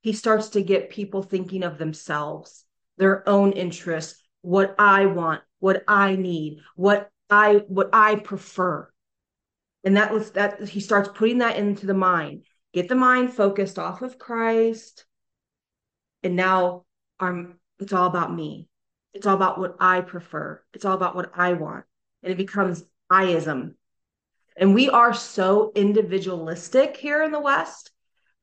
He 0.00 0.12
starts 0.12 0.50
to 0.50 0.62
get 0.62 0.90
people 0.90 1.22
thinking 1.22 1.62
of 1.62 1.78
themselves, 1.78 2.64
their 2.96 3.28
own 3.28 3.52
interests, 3.52 4.22
what 4.42 4.74
I 4.78 5.06
want, 5.06 5.42
what 5.58 5.84
I 5.86 6.16
need, 6.16 6.60
what 6.74 7.10
I 7.28 7.62
what 7.68 7.90
I 7.92 8.16
prefer. 8.16 8.90
And 9.84 9.96
that 9.96 10.12
was 10.12 10.32
that 10.32 10.68
he 10.68 10.80
starts 10.80 11.10
putting 11.14 11.38
that 11.38 11.56
into 11.56 11.86
the 11.86 11.94
mind. 11.94 12.44
Get 12.72 12.88
the 12.88 12.94
mind 12.94 13.32
focused 13.32 13.78
off 13.78 14.02
of 14.02 14.18
christ. 14.18 15.04
And 16.22 16.36
now 16.36 16.84
i'm 17.18 17.58
it's 17.78 17.92
all 17.92 18.06
about 18.06 18.34
me. 18.34 18.68
It's 19.12 19.26
all 19.26 19.34
about 19.34 19.58
what 19.58 19.76
i 19.80 20.00
prefer. 20.00 20.62
It's 20.72 20.84
all 20.84 20.94
about 20.94 21.14
what 21.14 21.30
i 21.34 21.52
want. 21.52 21.84
And 22.22 22.32
it 22.32 22.36
becomes 22.36 22.84
iism. 23.10 23.74
And 24.56 24.74
we 24.74 24.90
are 24.90 25.14
so 25.14 25.72
individualistic 25.74 26.96
here 26.96 27.22
in 27.22 27.32
the 27.32 27.40
west 27.40 27.89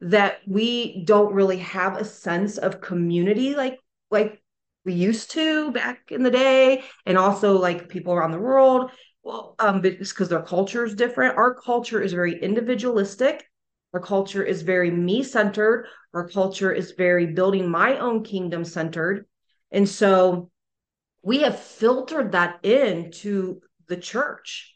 that 0.01 0.39
we 0.47 1.03
don't 1.05 1.33
really 1.33 1.57
have 1.57 1.97
a 1.97 2.05
sense 2.05 2.57
of 2.57 2.81
community 2.81 3.55
like 3.55 3.79
like 4.11 4.41
we 4.85 4.93
used 4.93 5.31
to 5.31 5.71
back 5.71 6.11
in 6.11 6.23
the 6.23 6.31
day 6.31 6.83
and 7.05 7.17
also 7.17 7.57
like 7.57 7.89
people 7.89 8.13
around 8.13 8.31
the 8.31 8.39
world 8.39 8.91
well, 9.27 9.55
um, 9.59 9.81
because 9.81 10.29
their 10.29 10.41
culture 10.41 10.85
is 10.85 10.95
different. 10.95 11.35
Our 11.37 11.53
culture 11.53 12.01
is 12.01 12.13
very 12.13 12.41
individualistic. 12.41 13.45
Our 13.93 13.99
culture 13.99 14.41
is 14.41 14.61
very 14.61 14.89
me 14.89 15.21
centered. 15.21 15.87
Our 16.13 16.29
culture 16.29 16.71
is 16.71 16.91
very 16.91 17.25
building 17.25 17.69
my 17.69 17.97
own 17.97 18.23
kingdom 18.23 18.63
centered. 18.63 19.25
And 19.69 19.87
so 19.87 20.49
we 21.23 21.39
have 21.39 21.59
filtered 21.59 22.31
that 22.31 22.63
into 22.63 23.59
the 23.89 23.97
church. 23.97 24.73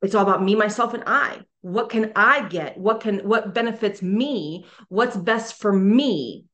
It's 0.00 0.14
all 0.14 0.22
about 0.22 0.42
me, 0.42 0.54
myself, 0.54 0.94
and 0.94 1.04
I. 1.06 1.42
What 1.66 1.90
can 1.90 2.12
I 2.14 2.46
get? 2.46 2.78
What 2.78 3.00
can 3.00 3.26
what 3.26 3.52
benefits 3.52 4.00
me? 4.00 4.66
What's 4.88 5.16
best 5.16 5.60
for 5.60 5.72
me? 5.72 6.44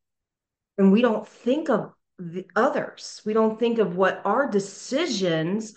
And 0.78 0.90
we 0.90 1.02
don't 1.02 1.28
think 1.28 1.69
of 1.69 1.92
the 2.19 2.47
others. 2.57 3.21
We 3.26 3.35
don't 3.35 3.59
think 3.59 3.78
of 3.78 3.95
what 3.95 4.23
our 4.25 4.49
decisions 4.49 5.75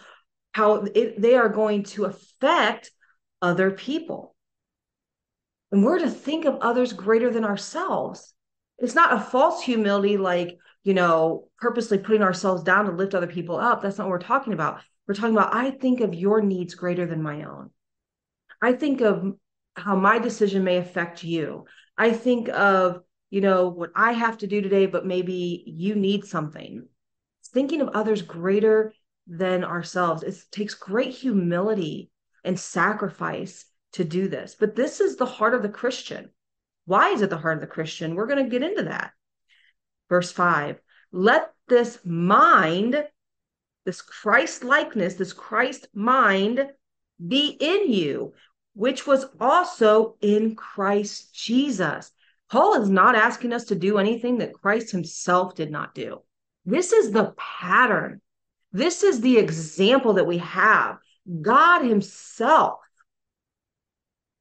how 0.53 0.85
it, 0.95 1.21
they 1.21 1.35
are 1.35 1.49
going 1.49 1.83
to 1.83 2.05
affect 2.05 2.91
other 3.41 3.71
people. 3.71 4.33
And 5.69 5.83
we're 5.83 5.99
to 5.99 6.09
think 6.09 6.45
of 6.45 6.59
others 6.61 6.93
greater 6.93 7.29
than 7.29 7.43
ourselves. 7.43 8.33
It's 8.77 8.95
not 8.95 9.11
a 9.11 9.19
false 9.19 9.61
humility, 9.61 10.15
like, 10.15 10.57
you 10.85 10.93
know, 10.93 11.49
purposely 11.59 11.97
putting 11.97 12.21
ourselves 12.21 12.63
down 12.63 12.85
to 12.85 12.93
lift 12.93 13.13
other 13.13 13.27
people 13.27 13.57
up. 13.57 13.81
That's 13.81 13.97
not 13.97 14.05
what 14.05 14.11
we're 14.11 14.19
talking 14.19 14.53
about. 14.53 14.79
We're 15.05 15.15
talking 15.15 15.35
about, 15.35 15.53
I 15.53 15.71
think 15.71 15.99
of 15.99 16.13
your 16.13 16.41
needs 16.41 16.73
greater 16.73 17.05
than 17.05 17.21
my 17.21 17.43
own. 17.43 17.71
I 18.61 18.73
think 18.73 19.01
of 19.01 19.33
how 19.75 19.95
my 19.95 20.19
decision 20.19 20.63
may 20.63 20.77
affect 20.77 21.23
you. 21.23 21.65
I 21.97 22.11
think 22.11 22.49
of, 22.49 23.01
you 23.29 23.41
know, 23.41 23.69
what 23.69 23.91
I 23.95 24.13
have 24.13 24.37
to 24.39 24.47
do 24.47 24.61
today, 24.61 24.85
but 24.85 25.05
maybe 25.05 25.63
you 25.65 25.95
need 25.95 26.25
something. 26.25 26.87
thinking 27.53 27.79
of 27.79 27.89
others 27.89 28.21
greater 28.21 28.93
than 29.27 29.63
ourselves. 29.63 30.23
It 30.23 30.35
takes 30.51 30.73
great 30.73 31.13
humility 31.13 32.11
and 32.43 32.59
sacrifice 32.59 33.65
to 33.93 34.03
do 34.03 34.27
this. 34.27 34.55
But 34.59 34.75
this 34.75 34.99
is 34.99 35.15
the 35.15 35.25
heart 35.25 35.53
of 35.53 35.61
the 35.61 35.69
Christian. 35.69 36.31
Why 36.85 37.09
is 37.09 37.21
it 37.21 37.29
the 37.29 37.37
heart 37.37 37.57
of 37.57 37.61
the 37.61 37.67
Christian? 37.67 38.15
We're 38.15 38.27
going 38.27 38.43
to 38.43 38.49
get 38.49 38.61
into 38.61 38.83
that. 38.83 39.11
Verse 40.09 40.31
5 40.31 40.79
Let 41.11 41.51
this 41.67 41.99
mind, 42.05 43.03
this 43.85 44.01
Christ 44.01 44.63
likeness, 44.63 45.15
this 45.15 45.33
Christ 45.33 45.87
mind 45.93 46.67
be 47.25 47.57
in 47.59 47.91
you, 47.91 48.33
which 48.73 49.07
was 49.07 49.25
also 49.39 50.15
in 50.21 50.55
Christ 50.55 51.33
Jesus. 51.33 52.11
Paul 52.51 52.81
is 52.81 52.89
not 52.89 53.15
asking 53.15 53.53
us 53.53 53.65
to 53.65 53.75
do 53.75 53.97
anything 53.97 54.39
that 54.39 54.53
Christ 54.53 54.91
himself 54.91 55.55
did 55.55 55.71
not 55.71 55.95
do. 55.95 56.21
This 56.65 56.91
is 56.93 57.11
the 57.11 57.33
pattern 57.37 58.21
this 58.75 59.03
is 59.03 59.21
the 59.21 59.37
example 59.37 60.15
that 60.15 60.27
we 60.27 60.39
have 60.39 60.97
God 61.41 61.83
Himself 61.85 62.79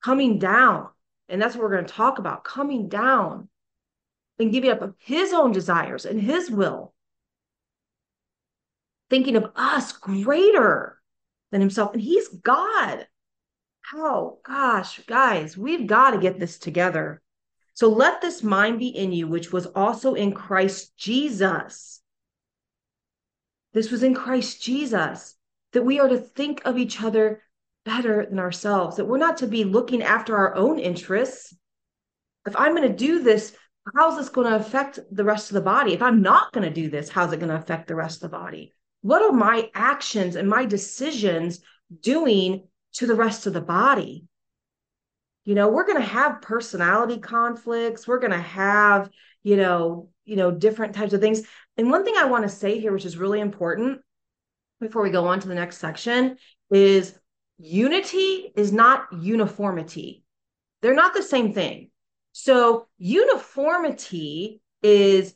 coming 0.03 0.41
down. 0.41 0.89
And 1.29 1.41
that's 1.41 1.55
what 1.55 1.63
we're 1.63 1.77
going 1.77 1.87
to 1.87 1.95
talk 1.95 2.19
about 2.19 2.43
coming 2.43 2.89
down 2.89 3.49
and 4.41 4.51
giving 4.51 4.71
up 4.71 4.93
his 4.99 5.33
own 5.33 5.53
desires 5.53 6.05
and 6.05 6.21
his 6.21 6.51
will, 6.51 6.93
thinking 9.09 9.37
of 9.37 9.53
us 9.55 9.93
greater 9.93 10.94
than 11.55 11.61
himself. 11.61 11.93
And 11.93 12.03
he's 12.03 12.27
God. 12.27 13.07
Oh, 13.95 14.41
gosh, 14.45 14.99
guys, 15.07 15.57
we've 15.57 15.87
got 15.87 16.11
to 16.11 16.19
get 16.19 16.41
this 16.41 16.59
together. 16.59 17.23
So 17.75 17.89
let 17.89 18.21
this 18.21 18.43
mind 18.43 18.81
be 18.81 18.89
in 18.89 19.13
you, 19.13 19.29
which 19.29 19.53
was 19.53 19.67
also 19.67 20.15
in 20.15 20.33
Christ 20.33 20.97
Jesus. 20.97 22.03
This 23.73 23.93
was 23.93 24.03
in 24.03 24.17
Christ 24.17 24.63
Jesus, 24.63 25.37
that 25.73 25.85
we 25.85 26.01
are 26.01 26.09
to 26.09 26.19
think 26.19 26.63
of 26.65 26.77
each 26.77 27.01
other 27.01 27.41
better 27.85 28.27
than 28.27 28.41
ourselves, 28.41 28.97
that 28.97 29.05
we're 29.05 29.19
not 29.19 29.37
to 29.37 29.47
be 29.47 29.63
looking 29.63 30.03
after 30.03 30.37
our 30.37 30.57
own 30.57 30.81
interests. 30.81 31.55
If 32.49 32.57
I'm 32.57 32.75
going 32.75 32.91
to 32.91 32.97
do 32.97 33.23
this, 33.23 33.57
how's 33.95 34.17
this 34.17 34.29
going 34.29 34.51
to 34.51 34.57
affect 34.57 34.99
the 35.13 35.25
rest 35.25 35.51
of 35.51 35.55
the 35.55 35.61
body? 35.61 35.93
If 35.93 36.03
I'm 36.03 36.21
not 36.21 36.53
going 36.53 36.67
to 36.67 36.75
do 36.75 36.91
this, 36.91 37.11
how's 37.11 37.33
it 37.33 37.39
going 37.39 37.51
to 37.51 37.59
affect 37.59 37.87
the 37.87 37.95
rest 37.95 38.25
of 38.25 38.33
the 38.33 38.37
body? 38.37 38.75
What 39.05 39.21
are 39.21 39.33
my 39.33 39.71
actions 39.75 40.35
and 40.35 40.49
my 40.49 40.65
decisions 40.65 41.61
doing 42.01 42.67
to 42.95 43.07
the 43.07 43.15
rest 43.15 43.47
of 43.47 43.53
the 43.53 43.61
body? 43.61 44.25
You 45.45 45.55
know, 45.55 45.69
we're 45.69 45.85
going 45.85 46.01
to 46.01 46.09
have 46.09 46.41
personality 46.41 47.19
conflicts. 47.19 48.09
We're 48.09 48.19
going 48.19 48.31
to 48.33 48.41
have, 48.41 49.11
you 49.43 49.59
know, 49.59 50.09
you 50.25 50.37
know, 50.37 50.51
different 50.51 50.95
types 50.95 51.13
of 51.13 51.21
things. 51.21 51.43
And 51.77 51.91
one 51.91 52.07
thing 52.07 52.15
I 52.17 52.25
want 52.25 52.45
to 52.45 52.49
say 52.49 52.81
here, 52.81 52.95
which 52.95 53.05
is 53.05 53.19
really 53.19 53.41
important 53.41 54.01
before 54.81 55.03
we 55.03 55.11
go 55.11 55.27
on 55.27 55.39
to 55.39 55.49
the 55.49 55.55
next 55.55 55.77
section, 55.77 56.39
is 56.71 57.15
unity 57.59 58.55
is 58.57 58.73
not 58.73 59.09
uniformity. 59.13 60.25
They're 60.81 60.95
not 60.95 61.13
the 61.13 61.23
same 61.23 61.53
thing. 61.53 61.91
So 62.33 62.89
uniformity 62.97 64.63
is 64.83 65.35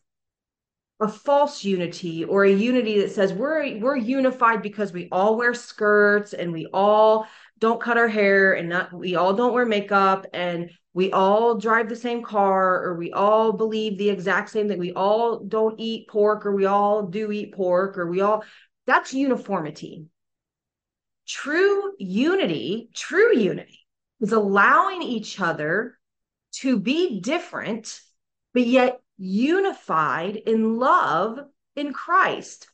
a 1.01 1.09
false 1.09 1.63
unity 1.63 2.25
or 2.25 2.45
a 2.45 2.53
unity 2.53 3.01
that 3.01 3.13
says 3.13 3.33
we're 3.33 3.79
we're 3.79 3.97
unified 3.97 4.63
because 4.63 4.93
we 4.93 5.09
all 5.13 5.37
wear 5.37 5.55
skirts 5.55 6.33
and 6.33 6.53
we 6.53 6.67
all 6.73 7.27
don't 7.59 7.81
cut 7.81 7.97
our 7.97 8.09
hair 8.09 8.55
and 8.55 8.69
not 8.69 8.93
we 8.93 9.15
all 9.15 9.33
don't 9.33 9.53
wear 9.53 9.67
makeup 9.67 10.27
and 10.33 10.71
we 10.95 11.13
all 11.13 11.57
drive 11.57 11.89
the 11.89 11.95
same 11.95 12.23
car 12.23 12.83
or 12.83 12.97
we 12.97 13.13
all 13.13 13.53
believe 13.53 13.97
the 13.97 14.11
exact 14.11 14.51
same 14.51 14.67
thing 14.67 14.79
we 14.79 14.93
all 14.93 15.39
don't 15.45 15.79
eat 15.79 16.09
pork 16.09 16.45
or 16.45 16.53
we 16.53 16.67
all 16.67 17.07
do 17.07 17.31
eat 17.31 17.55
pork 17.55 17.97
or 17.97 18.11
we 18.11 18.21
all 18.21 18.43
that's 18.87 19.13
uniformity. 19.13 20.07
True 21.29 21.93
unity 21.99 22.91
true 22.93 23.37
unity 23.37 23.87
is 24.21 24.33
allowing 24.33 25.03
each 25.03 25.39
other 25.41 25.97
to 26.55 26.81
be 26.81 27.21
different 27.21 28.01
but 28.53 28.67
yet 28.67 29.01
unified 29.19 30.37
in 30.37 30.79
love 30.79 31.39
in 31.77 31.93
Christ. 31.93 32.69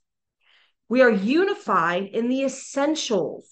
We 0.88 1.02
are 1.02 1.10
unified 1.10 2.04
in 2.04 2.28
the 2.28 2.44
essentials. 2.44 3.50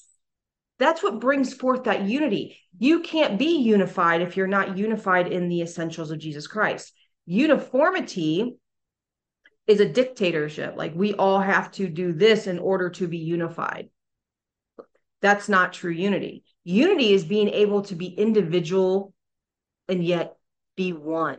That's 0.79 1.03
what 1.03 1.21
brings 1.21 1.55
forth 1.55 1.85
that 1.85 2.03
unity. 2.03 2.59
You 2.79 3.01
can't 3.01 3.39
be 3.39 3.59
unified 3.61 4.21
if 4.21 4.37
you're 4.37 4.47
not 4.47 4.77
unified 4.77 5.33
in 5.33 5.49
the 5.49 5.63
essentials 5.63 6.11
of 6.11 6.19
Jesus 6.19 6.47
Christ. 6.47 6.93
Uniformity 7.25 8.57
is 9.67 9.81
a 9.81 9.89
dictatorship. 9.89 10.75
Like 10.77 10.93
we 10.95 11.15
all 11.15 11.41
have 11.41 11.71
to 11.73 11.89
do 11.89 12.13
this 12.13 12.47
in 12.47 12.59
order 12.59 12.91
to 12.91 13.07
be 13.07 13.19
unified. 13.19 13.89
That's 15.21 15.49
not 15.49 15.73
true 15.73 15.93
unity. 15.93 16.43
Unity 16.65 17.13
is 17.13 17.25
being 17.25 17.49
able 17.49 17.83
to 17.83 17.95
be 17.95 18.09
individual 18.09 19.15
and 19.89 20.05
yet 20.05 20.37
be 20.77 20.93
one. 20.93 21.39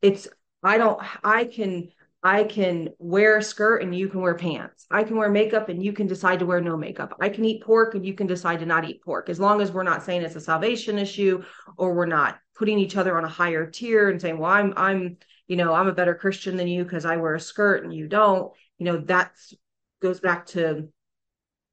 It's 0.00 0.28
I 0.62 0.78
don't, 0.78 1.00
I 1.24 1.44
can, 1.44 1.88
I 2.22 2.44
can 2.44 2.90
wear 2.98 3.38
a 3.38 3.42
skirt 3.42 3.82
and 3.82 3.94
you 3.94 4.08
can 4.08 4.20
wear 4.20 4.34
pants. 4.34 4.86
I 4.90 5.04
can 5.04 5.16
wear 5.16 5.30
makeup 5.30 5.70
and 5.70 5.82
you 5.82 5.92
can 5.92 6.06
decide 6.06 6.38
to 6.40 6.46
wear 6.46 6.60
no 6.60 6.76
makeup. 6.76 7.16
I 7.20 7.30
can 7.30 7.44
eat 7.44 7.62
pork 7.62 7.94
and 7.94 8.04
you 8.04 8.12
can 8.12 8.26
decide 8.26 8.60
to 8.60 8.66
not 8.66 8.84
eat 8.84 9.02
pork. 9.02 9.30
As 9.30 9.40
long 9.40 9.62
as 9.62 9.72
we're 9.72 9.84
not 9.84 10.02
saying 10.02 10.22
it's 10.22 10.36
a 10.36 10.40
salvation 10.40 10.98
issue 10.98 11.42
or 11.78 11.94
we're 11.94 12.06
not 12.06 12.38
putting 12.54 12.78
each 12.78 12.96
other 12.96 13.16
on 13.16 13.24
a 13.24 13.28
higher 13.28 13.66
tier 13.66 14.10
and 14.10 14.20
saying, 14.20 14.38
well, 14.38 14.50
I'm, 14.50 14.74
I'm, 14.76 15.16
you 15.46 15.56
know, 15.56 15.72
I'm 15.72 15.88
a 15.88 15.94
better 15.94 16.14
Christian 16.14 16.58
than 16.58 16.68
you 16.68 16.84
because 16.84 17.06
I 17.06 17.16
wear 17.16 17.34
a 17.34 17.40
skirt 17.40 17.84
and 17.84 17.94
you 17.94 18.06
don't, 18.06 18.52
you 18.78 18.84
know, 18.84 18.98
that's 18.98 19.54
goes 20.02 20.20
back 20.20 20.46
to, 20.46 20.88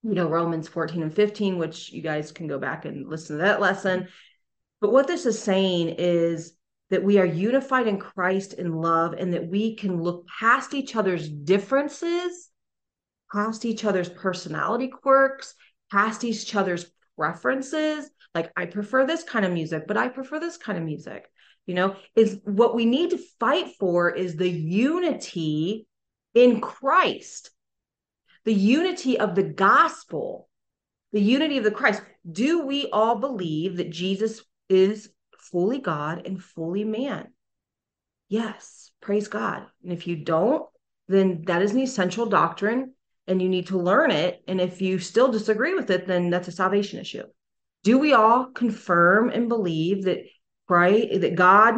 you 0.03 0.13
know, 0.13 0.29
Romans 0.29 0.67
14 0.67 1.01
and 1.01 1.13
15, 1.13 1.57
which 1.57 1.91
you 1.91 2.01
guys 2.01 2.31
can 2.31 2.47
go 2.47 2.57
back 2.57 2.85
and 2.85 3.09
listen 3.09 3.37
to 3.37 3.43
that 3.43 3.59
lesson. 3.59 4.07
But 4.79 4.91
what 4.91 5.07
this 5.07 5.25
is 5.25 5.41
saying 5.41 5.95
is 5.97 6.56
that 6.89 7.03
we 7.03 7.17
are 7.17 7.25
unified 7.25 7.87
in 7.87 7.99
Christ 7.99 8.53
in 8.53 8.73
love 8.73 9.13
and 9.13 9.33
that 9.33 9.47
we 9.47 9.75
can 9.75 10.01
look 10.01 10.25
past 10.39 10.73
each 10.73 10.95
other's 10.95 11.27
differences, 11.27 12.49
past 13.31 13.65
each 13.65 13.83
other's 13.83 14.09
personality 14.09 14.87
quirks, 14.87 15.53
past 15.91 16.23
each 16.23 16.55
other's 16.55 16.85
preferences. 17.17 18.09
Like, 18.33 18.51
I 18.55 18.65
prefer 18.65 19.05
this 19.05 19.23
kind 19.23 19.45
of 19.45 19.51
music, 19.51 19.83
but 19.87 19.97
I 19.97 20.07
prefer 20.07 20.39
this 20.39 20.57
kind 20.57 20.77
of 20.77 20.83
music. 20.83 21.29
You 21.65 21.73
know, 21.73 21.97
is 22.15 22.39
what 22.45 22.75
we 22.75 22.85
need 22.85 23.09
to 23.09 23.19
fight 23.39 23.73
for 23.77 24.09
is 24.09 24.37
the 24.37 24.49
unity 24.49 25.85
in 26.33 26.61
Christ, 26.61 27.51
the 28.45 28.53
unity 28.53 29.19
of 29.19 29.35
the 29.35 29.43
gospel, 29.43 30.47
the 31.11 31.19
unity 31.21 31.57
of 31.57 31.65
the 31.65 31.71
Christ. 31.71 32.01
Do 32.29 32.65
we 32.65 32.89
all 32.91 33.19
believe 33.19 33.77
that 33.77 33.89
Jesus 33.89 34.41
is 34.69 35.09
fully 35.51 35.79
God 35.79 36.25
and 36.25 36.41
fully 36.41 36.83
man. 36.83 37.27
Yes, 38.29 38.91
praise 39.01 39.27
God. 39.27 39.65
And 39.83 39.93
if 39.93 40.07
you 40.07 40.17
don't, 40.17 40.63
then 41.07 41.43
that 41.47 41.61
is 41.61 41.71
an 41.71 41.79
essential 41.79 42.25
doctrine 42.25 42.93
and 43.27 43.41
you 43.41 43.49
need 43.49 43.67
to 43.67 43.77
learn 43.77 44.11
it. 44.11 44.41
And 44.47 44.59
if 44.59 44.81
you 44.81 44.99
still 44.99 45.31
disagree 45.31 45.73
with 45.73 45.89
it, 45.89 46.07
then 46.07 46.29
that's 46.29 46.47
a 46.47 46.51
salvation 46.51 46.99
issue. 46.99 47.23
Do 47.83 47.97
we 47.97 48.13
all 48.13 48.45
confirm 48.45 49.29
and 49.29 49.49
believe 49.49 50.05
that 50.05 50.19
right 50.67 51.21
that 51.21 51.35
God, 51.35 51.75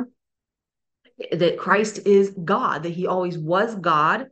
that 1.31 1.57
Christ 1.57 2.07
is 2.07 2.31
God, 2.31 2.83
that 2.83 2.93
he 2.93 3.05
always 3.05 3.37
was 3.37 3.75
God, 3.75 4.27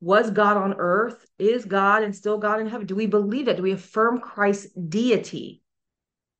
was 0.00 0.30
God 0.30 0.56
on 0.56 0.74
earth, 0.78 1.26
is 1.38 1.64
God, 1.64 2.02
and 2.02 2.14
still 2.14 2.38
God 2.38 2.60
in 2.60 2.66
heaven? 2.68 2.86
Do 2.86 2.94
we 2.94 3.06
believe 3.06 3.48
it? 3.48 3.56
Do 3.56 3.62
we 3.62 3.72
affirm 3.72 4.20
Christ's 4.20 4.72
deity? 4.72 5.62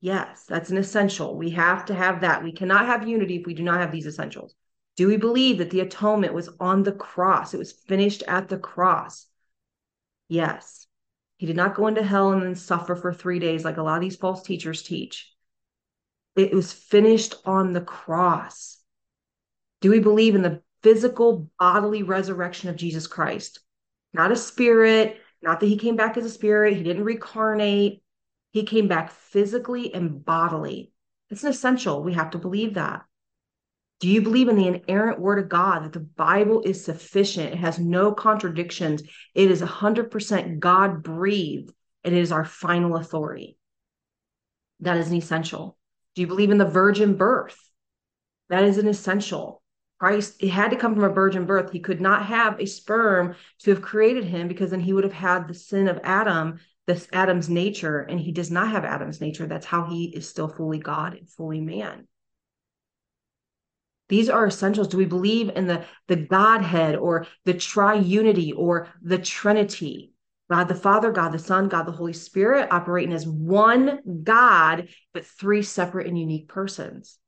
Yes, 0.04 0.44
that's 0.46 0.68
an 0.68 0.76
essential. 0.76 1.34
We 1.34 1.48
have 1.52 1.86
to 1.86 1.94
have 1.94 2.20
that. 2.20 2.44
We 2.44 2.52
cannot 2.52 2.84
have 2.84 3.08
unity 3.08 3.36
if 3.36 3.46
we 3.46 3.54
do 3.54 3.62
not 3.62 3.80
have 3.80 3.90
these 3.90 4.06
essentials. 4.06 4.54
Do 4.98 5.08
we 5.08 5.16
believe 5.16 5.56
that 5.56 5.70
the 5.70 5.80
atonement 5.80 6.34
was 6.34 6.50
on 6.60 6.82
the 6.82 6.92
cross? 6.92 7.54
It 7.54 7.56
was 7.56 7.72
finished 7.72 8.22
at 8.28 8.50
the 8.50 8.58
cross. 8.58 9.24
Yes. 10.28 10.86
He 11.38 11.46
did 11.46 11.56
not 11.56 11.74
go 11.74 11.86
into 11.86 12.02
hell 12.02 12.32
and 12.32 12.42
then 12.42 12.54
suffer 12.54 12.94
for 12.94 13.14
three 13.14 13.38
days 13.38 13.64
like 13.64 13.78
a 13.78 13.82
lot 13.82 13.94
of 13.94 14.02
these 14.02 14.16
false 14.16 14.42
teachers 14.42 14.82
teach. 14.82 15.32
It 16.36 16.52
was 16.52 16.70
finished 16.70 17.36
on 17.46 17.72
the 17.72 17.80
cross. 17.80 18.82
Do 19.80 19.88
we 19.88 20.00
believe 20.00 20.34
in 20.34 20.42
the 20.42 20.60
physical 20.82 21.50
bodily 21.58 22.02
resurrection 22.02 22.68
of 22.68 22.76
Jesus 22.76 23.06
Christ? 23.06 23.58
Not 24.12 24.32
a 24.32 24.36
spirit, 24.36 25.16
not 25.40 25.60
that 25.60 25.66
he 25.66 25.78
came 25.78 25.96
back 25.96 26.18
as 26.18 26.26
a 26.26 26.30
spirit, 26.30 26.76
he 26.76 26.82
didn't 26.82 27.04
reincarnate, 27.04 28.02
he 28.54 28.62
came 28.62 28.86
back 28.86 29.10
physically 29.10 29.92
and 29.92 30.24
bodily. 30.24 30.92
It's 31.28 31.42
an 31.42 31.50
essential. 31.50 32.04
We 32.04 32.12
have 32.12 32.30
to 32.30 32.38
believe 32.38 32.74
that. 32.74 33.02
Do 33.98 34.08
you 34.08 34.22
believe 34.22 34.48
in 34.48 34.54
the 34.54 34.68
inerrant 34.68 35.18
word 35.18 35.40
of 35.40 35.48
God 35.48 35.82
that 35.82 35.92
the 35.92 35.98
Bible 35.98 36.62
is 36.64 36.84
sufficient? 36.84 37.52
It 37.52 37.58
has 37.58 37.80
no 37.80 38.12
contradictions. 38.12 39.02
It 39.34 39.50
is 39.50 39.60
100% 39.60 40.60
God 40.60 41.02
breathed 41.02 41.74
and 42.04 42.14
it 42.14 42.20
is 42.20 42.30
our 42.30 42.44
final 42.44 42.96
authority. 42.96 43.58
That 44.78 44.98
is 44.98 45.08
an 45.08 45.16
essential. 45.16 45.76
Do 46.14 46.22
you 46.22 46.28
believe 46.28 46.50
in 46.50 46.58
the 46.58 46.64
virgin 46.64 47.16
birth? 47.16 47.58
That 48.50 48.62
is 48.62 48.78
an 48.78 48.86
essential. 48.86 49.62
Christ, 49.98 50.36
it 50.38 50.50
had 50.50 50.70
to 50.70 50.76
come 50.76 50.94
from 50.94 51.04
a 51.04 51.08
virgin 51.08 51.44
birth. 51.44 51.72
He 51.72 51.80
could 51.80 52.00
not 52.00 52.26
have 52.26 52.60
a 52.60 52.66
sperm 52.66 53.34
to 53.62 53.70
have 53.70 53.82
created 53.82 54.24
him 54.24 54.46
because 54.46 54.70
then 54.70 54.80
he 54.80 54.92
would 54.92 55.04
have 55.04 55.12
had 55.12 55.48
the 55.48 55.54
sin 55.54 55.88
of 55.88 55.98
Adam 56.04 56.60
this 56.86 57.08
Adam's 57.12 57.48
nature, 57.48 58.00
and 58.00 58.20
he 58.20 58.32
does 58.32 58.50
not 58.50 58.70
have 58.70 58.84
Adam's 58.84 59.20
nature. 59.20 59.46
That's 59.46 59.66
how 59.66 59.84
he 59.84 60.06
is 60.14 60.28
still 60.28 60.48
fully 60.48 60.78
God 60.78 61.14
and 61.14 61.28
fully 61.28 61.60
man. 61.60 62.06
These 64.08 64.28
are 64.28 64.46
essentials. 64.46 64.88
Do 64.88 64.98
we 64.98 65.06
believe 65.06 65.50
in 65.54 65.66
the, 65.66 65.84
the 66.08 66.16
Godhead 66.16 66.96
or 66.96 67.26
the 67.44 67.54
triunity 67.54 68.52
or 68.54 68.88
the 69.02 69.18
Trinity? 69.18 70.12
God 70.50 70.68
the 70.68 70.74
Father, 70.74 71.10
God 71.10 71.30
the 71.30 71.38
Son, 71.38 71.68
God 71.68 71.84
the 71.84 71.92
Holy 71.92 72.12
Spirit 72.12 72.68
operating 72.70 73.14
as 73.14 73.26
one 73.26 74.22
God, 74.22 74.88
but 75.14 75.24
three 75.24 75.62
separate 75.62 76.06
and 76.06 76.18
unique 76.18 76.48
persons. 76.48 77.18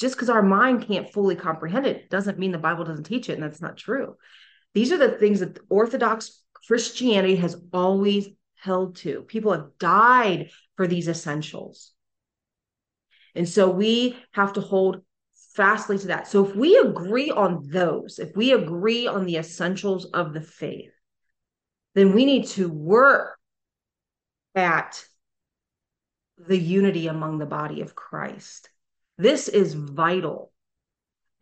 Just 0.00 0.16
because 0.16 0.28
our 0.28 0.42
mind 0.42 0.86
can't 0.86 1.12
fully 1.12 1.36
comprehend 1.36 1.86
it 1.86 2.10
doesn't 2.10 2.38
mean 2.38 2.50
the 2.50 2.58
Bible 2.58 2.84
doesn't 2.84 3.04
teach 3.04 3.28
it, 3.28 3.34
and 3.34 3.42
that's 3.42 3.60
not 3.60 3.76
true. 3.76 4.16
These 4.74 4.92
are 4.92 4.98
the 4.98 5.10
things 5.10 5.40
that 5.40 5.58
Orthodox 5.68 6.42
Christianity 6.66 7.36
has 7.36 7.56
always 7.72 8.28
held 8.60 8.96
to. 8.96 9.22
People 9.22 9.52
have 9.52 9.78
died 9.78 10.50
for 10.76 10.86
these 10.86 11.08
essentials. 11.08 11.92
And 13.34 13.48
so 13.48 13.70
we 13.70 14.16
have 14.32 14.54
to 14.54 14.60
hold 14.60 15.02
fastly 15.54 15.98
to 15.98 16.08
that. 16.08 16.28
So 16.28 16.44
if 16.46 16.54
we 16.54 16.76
agree 16.78 17.30
on 17.30 17.68
those, 17.68 18.18
if 18.18 18.36
we 18.36 18.52
agree 18.52 19.06
on 19.06 19.26
the 19.26 19.36
essentials 19.36 20.06
of 20.06 20.32
the 20.32 20.40
faith, 20.40 20.92
then 21.94 22.14
we 22.14 22.24
need 22.24 22.46
to 22.48 22.68
work 22.68 23.38
at 24.54 25.04
the 26.38 26.58
unity 26.58 27.08
among 27.08 27.38
the 27.38 27.46
body 27.46 27.80
of 27.80 27.94
Christ. 27.94 28.70
This 29.16 29.48
is 29.48 29.74
vital. 29.74 30.52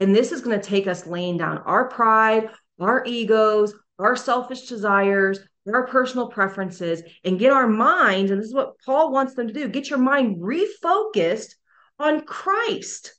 And 0.01 0.15
this 0.15 0.33
is 0.33 0.41
going 0.41 0.59
to 0.59 0.67
take 0.67 0.87
us 0.87 1.07
laying 1.07 1.37
down 1.39 1.59
our 1.59 1.89
pride, 1.89 2.51
our 2.81 3.05
egos, 3.07 3.75
our 3.99 4.17
selfish 4.17 4.67
desires, 4.67 5.41
our 5.75 5.87
personal 5.87 6.29
preferences, 6.29 7.03
and 7.25 7.39
get 7.39 7.53
our 7.53 7.67
minds, 7.67 8.31
and 8.31 8.41
this 8.41 8.49
is 8.49 8.55
what 8.55 8.79
Paul 8.85 9.11
wants 9.13 9.35
them 9.35 9.49
to 9.49 9.53
do 9.53 9.69
get 9.69 9.91
your 9.91 9.99
mind 9.99 10.37
refocused 10.37 11.55
on 11.99 12.23
Christ, 12.23 13.15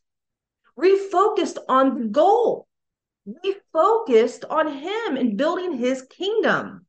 refocused 0.80 1.58
on 1.68 2.00
the 2.00 2.08
goal, 2.08 2.68
refocused 3.28 4.44
on 4.50 4.72
Him 4.72 5.18
and 5.18 5.38
building 5.38 5.74
His 5.74 6.04
kingdom. 6.04 6.86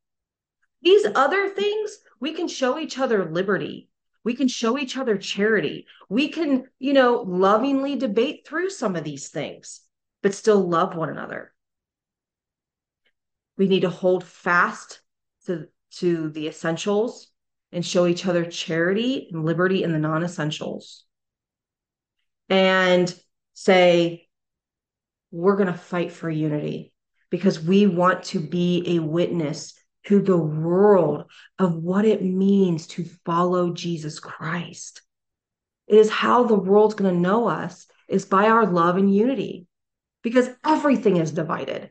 These 0.82 1.06
other 1.14 1.48
things, 1.48 1.98
we 2.20 2.32
can 2.32 2.48
show 2.48 2.78
each 2.78 2.98
other 2.98 3.30
liberty. 3.30 3.88
We 4.24 4.34
can 4.34 4.48
show 4.48 4.78
each 4.78 4.96
other 4.96 5.16
charity. 5.16 5.86
We 6.08 6.28
can, 6.28 6.64
you 6.78 6.92
know, 6.92 7.24
lovingly 7.26 7.96
debate 7.96 8.46
through 8.46 8.70
some 8.70 8.94
of 8.94 9.04
these 9.04 9.28
things, 9.28 9.80
but 10.22 10.34
still 10.34 10.60
love 10.68 10.94
one 10.94 11.08
another. 11.08 11.52
We 13.56 13.68
need 13.68 13.80
to 13.80 13.90
hold 13.90 14.22
fast 14.22 15.00
to, 15.48 15.66
to 15.96 16.30
the 16.30 16.46
essentials 16.46 17.28
and 17.72 17.84
show 17.84 18.06
each 18.06 18.26
other 18.26 18.44
charity 18.44 19.28
and 19.32 19.44
liberty 19.44 19.82
in 19.82 19.92
the 19.92 19.98
non 19.98 20.22
essentials. 20.22 21.04
And 22.48 23.12
say, 23.52 24.28
we're 25.30 25.56
going 25.56 25.66
to 25.66 25.74
fight 25.74 26.12
for 26.12 26.30
unity 26.30 26.92
because 27.30 27.60
we 27.60 27.86
want 27.86 28.22
to 28.24 28.40
be 28.40 28.96
a 28.96 29.00
witness 29.00 29.74
to 30.06 30.22
the 30.22 30.38
world 30.38 31.24
of 31.58 31.74
what 31.74 32.06
it 32.06 32.22
means 32.22 32.86
to 32.86 33.04
follow 33.26 33.74
Jesus 33.74 34.18
Christ. 34.20 35.02
It 35.86 35.96
is 35.96 36.08
how 36.08 36.44
the 36.44 36.54
world's 36.54 36.94
going 36.94 37.12
to 37.12 37.20
know 37.20 37.48
us 37.48 37.86
is 38.08 38.24
by 38.24 38.48
our 38.48 38.64
love 38.64 38.96
and 38.96 39.14
unity 39.14 39.66
because 40.22 40.48
everything 40.64 41.16
is 41.16 41.32
divided. 41.32 41.90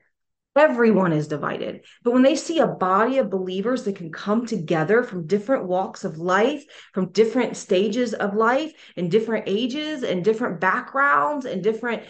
Everyone 0.57 1.13
is 1.13 1.27
divided. 1.27 1.85
But 2.03 2.13
when 2.13 2.23
they 2.23 2.35
see 2.35 2.59
a 2.59 2.67
body 2.67 3.19
of 3.19 3.29
believers 3.29 3.83
that 3.83 3.95
can 3.95 4.11
come 4.11 4.45
together 4.45 5.03
from 5.03 5.27
different 5.27 5.65
walks 5.65 6.03
of 6.03 6.17
life, 6.17 6.65
from 6.93 7.11
different 7.11 7.55
stages 7.55 8.13
of 8.13 8.35
life, 8.35 8.73
and 8.95 9.11
different 9.11 9.43
ages, 9.47 10.03
and 10.03 10.23
different 10.23 10.59
backgrounds, 10.59 11.45
and 11.45 11.63
different, 11.63 12.03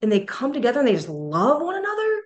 and 0.00 0.10
they 0.10 0.20
come 0.20 0.52
together 0.52 0.80
and 0.80 0.88
they 0.88 0.94
just 0.94 1.08
love 1.08 1.60
one 1.60 1.76
another, 1.76 2.22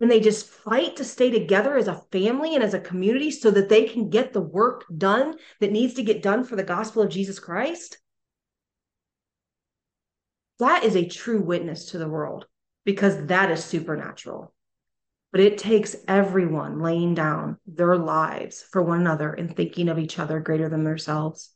and 0.00 0.10
they 0.10 0.20
just 0.20 0.48
fight 0.48 0.96
to 0.96 1.04
stay 1.04 1.30
together 1.30 1.76
as 1.76 1.88
a 1.88 2.00
family 2.10 2.54
and 2.54 2.64
as 2.64 2.74
a 2.74 2.80
community 2.80 3.30
so 3.30 3.50
that 3.50 3.68
they 3.68 3.84
can 3.84 4.08
get 4.08 4.32
the 4.32 4.40
work 4.40 4.84
done 4.96 5.36
that 5.60 5.72
needs 5.72 5.94
to 5.94 6.02
get 6.02 6.22
done 6.22 6.44
for 6.44 6.56
the 6.56 6.62
gospel 6.62 7.02
of 7.02 7.10
Jesus 7.10 7.38
Christ. 7.38 7.98
That 10.60 10.84
is 10.84 10.96
a 10.96 11.06
true 11.06 11.42
witness 11.42 11.86
to 11.90 11.98
the 11.98 12.08
world 12.08 12.46
because 12.84 13.26
that 13.26 13.50
is 13.50 13.62
supernatural. 13.64 14.53
But 15.34 15.40
it 15.40 15.58
takes 15.58 15.96
everyone 16.06 16.78
laying 16.78 17.14
down 17.14 17.58
their 17.66 17.96
lives 17.96 18.64
for 18.70 18.80
one 18.84 19.00
another 19.00 19.32
and 19.32 19.52
thinking 19.54 19.88
of 19.88 19.98
each 19.98 20.20
other 20.20 20.38
greater 20.38 20.68
than 20.68 20.84
themselves. 20.84 21.50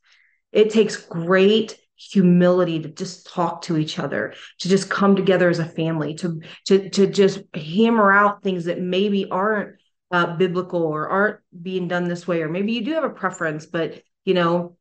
It 0.50 0.70
takes 0.70 0.96
great 0.96 1.78
humility 1.94 2.80
to 2.80 2.88
just 2.88 3.32
talk 3.32 3.62
to 3.62 3.76
each 3.76 4.00
other, 4.00 4.34
to 4.58 4.68
just 4.68 4.90
come 4.90 5.14
together 5.14 5.48
as 5.48 5.60
a 5.60 5.64
family, 5.64 6.14
to 6.14 6.40
to 6.66 6.90
to 6.90 7.06
just 7.06 7.38
hammer 7.54 8.10
out 8.10 8.42
things 8.42 8.64
that 8.64 8.80
maybe 8.80 9.30
aren't 9.30 9.76
uh, 10.10 10.34
biblical 10.34 10.82
or 10.82 11.08
aren't 11.08 11.38
being 11.62 11.86
done 11.86 12.08
this 12.08 12.26
way, 12.26 12.42
or 12.42 12.48
maybe 12.48 12.72
you 12.72 12.84
do 12.84 12.94
have 12.94 13.04
a 13.04 13.10
preference, 13.10 13.66
but 13.66 14.02
you 14.24 14.34
know, 14.34 14.76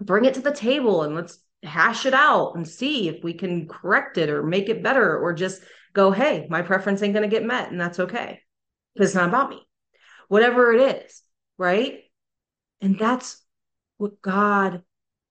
bring 0.00 0.24
it 0.24 0.32
to 0.32 0.40
the 0.40 0.50
table 0.50 1.02
and 1.02 1.14
let's 1.14 1.38
hash 1.62 2.06
it 2.06 2.14
out 2.14 2.54
and 2.54 2.66
see 2.66 3.06
if 3.10 3.22
we 3.22 3.34
can 3.34 3.68
correct 3.68 4.16
it 4.16 4.30
or 4.30 4.42
make 4.42 4.70
it 4.70 4.82
better, 4.82 5.18
or 5.18 5.34
just 5.34 5.60
go, 5.92 6.10
hey, 6.10 6.46
my 6.48 6.62
preference 6.62 7.02
ain't 7.02 7.14
going 7.14 7.28
to 7.28 7.34
get 7.34 7.46
met, 7.46 7.70
and 7.70 7.80
that's 7.80 8.00
okay. 8.00 8.40
It's 8.94 9.14
not 9.14 9.28
about 9.28 9.50
me. 9.50 9.66
Whatever 10.28 10.72
it 10.72 11.04
is, 11.04 11.22
right? 11.58 12.00
And 12.80 12.98
that's 12.98 13.42
what 13.98 14.22
God, 14.22 14.82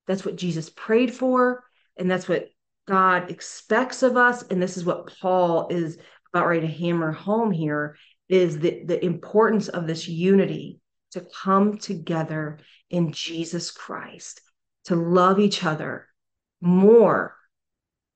that's 0.07 0.25
what 0.25 0.35
Jesus 0.35 0.69
prayed 0.69 1.13
for. 1.13 1.63
And 1.97 2.09
that's 2.09 2.27
what 2.27 2.49
God 2.87 3.29
expects 3.29 4.03
of 4.03 4.17
us. 4.17 4.43
And 4.43 4.61
this 4.61 4.77
is 4.77 4.85
what 4.85 5.13
Paul 5.19 5.67
is 5.69 5.97
about 6.31 6.47
ready 6.47 6.67
to 6.67 6.73
hammer 6.73 7.11
home 7.11 7.51
here 7.51 7.97
is 8.27 8.59
the, 8.59 8.83
the 8.85 9.03
importance 9.03 9.67
of 9.67 9.87
this 9.87 10.07
unity 10.07 10.79
to 11.11 11.25
come 11.41 11.77
together 11.77 12.59
in 12.89 13.11
Jesus 13.11 13.71
Christ, 13.71 14.41
to 14.85 14.95
love 14.95 15.39
each 15.39 15.63
other 15.63 16.07
more 16.61 17.35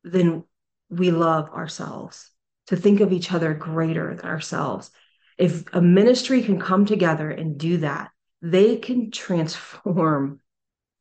than 0.04 0.44
we 0.90 1.10
love 1.10 1.50
ourselves 1.50 2.30
to 2.68 2.76
think 2.76 3.00
of 3.02 3.12
each 3.12 3.32
other 3.32 3.54
greater 3.54 4.16
than 4.16 4.26
ourselves. 4.26 4.92
If 5.38 5.64
a 5.74 5.82
ministry 5.82 6.44
can 6.44 6.60
come 6.60 6.86
together 6.86 7.30
and 7.30 7.58
do 7.58 7.78
that, 7.78 8.12
they 8.42 8.78
can 8.78 9.12
transform 9.12 10.40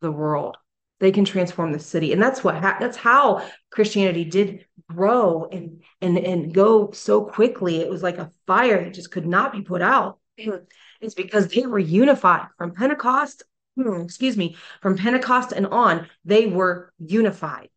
the 0.01 0.13
world. 0.13 0.57
They 1.01 1.13
can 1.13 1.25
transform 1.25 1.73
the 1.73 1.81
city, 1.81 2.13
and 2.13 2.23
that's 2.23 2.45
what 2.45 2.55
ha- 2.55 2.77
that's 2.79 2.97
how 2.97 3.45
Christianity 3.71 4.25
did 4.25 4.67
grow 4.89 5.49
and 5.51 5.83
and 6.01 6.17
and 6.17 6.55
go 6.55 6.93
so 6.93 7.25
quickly. 7.25 7.81
It 7.81 7.91
was 7.91 8.05
like 8.05 8.19
a 8.19 8.31
fire 8.47 8.85
that 8.85 8.95
just 8.95 9.11
could 9.11 9.27
not 9.27 9.53
be 9.53 9.63
put 9.63 9.83
out. 9.83 10.21
It's 10.37 11.15
because 11.15 11.49
they 11.49 11.67
were 11.67 11.81
unified 11.81 12.47
from 12.57 12.73
Pentecost. 12.73 13.43
Hmm, 13.77 14.03
excuse 14.03 14.37
me, 14.37 14.57
from 14.81 14.97
Pentecost 14.97 15.51
and 15.51 15.67
on, 15.67 16.07
they 16.25 16.47
were 16.47 16.93
unified 17.01 17.71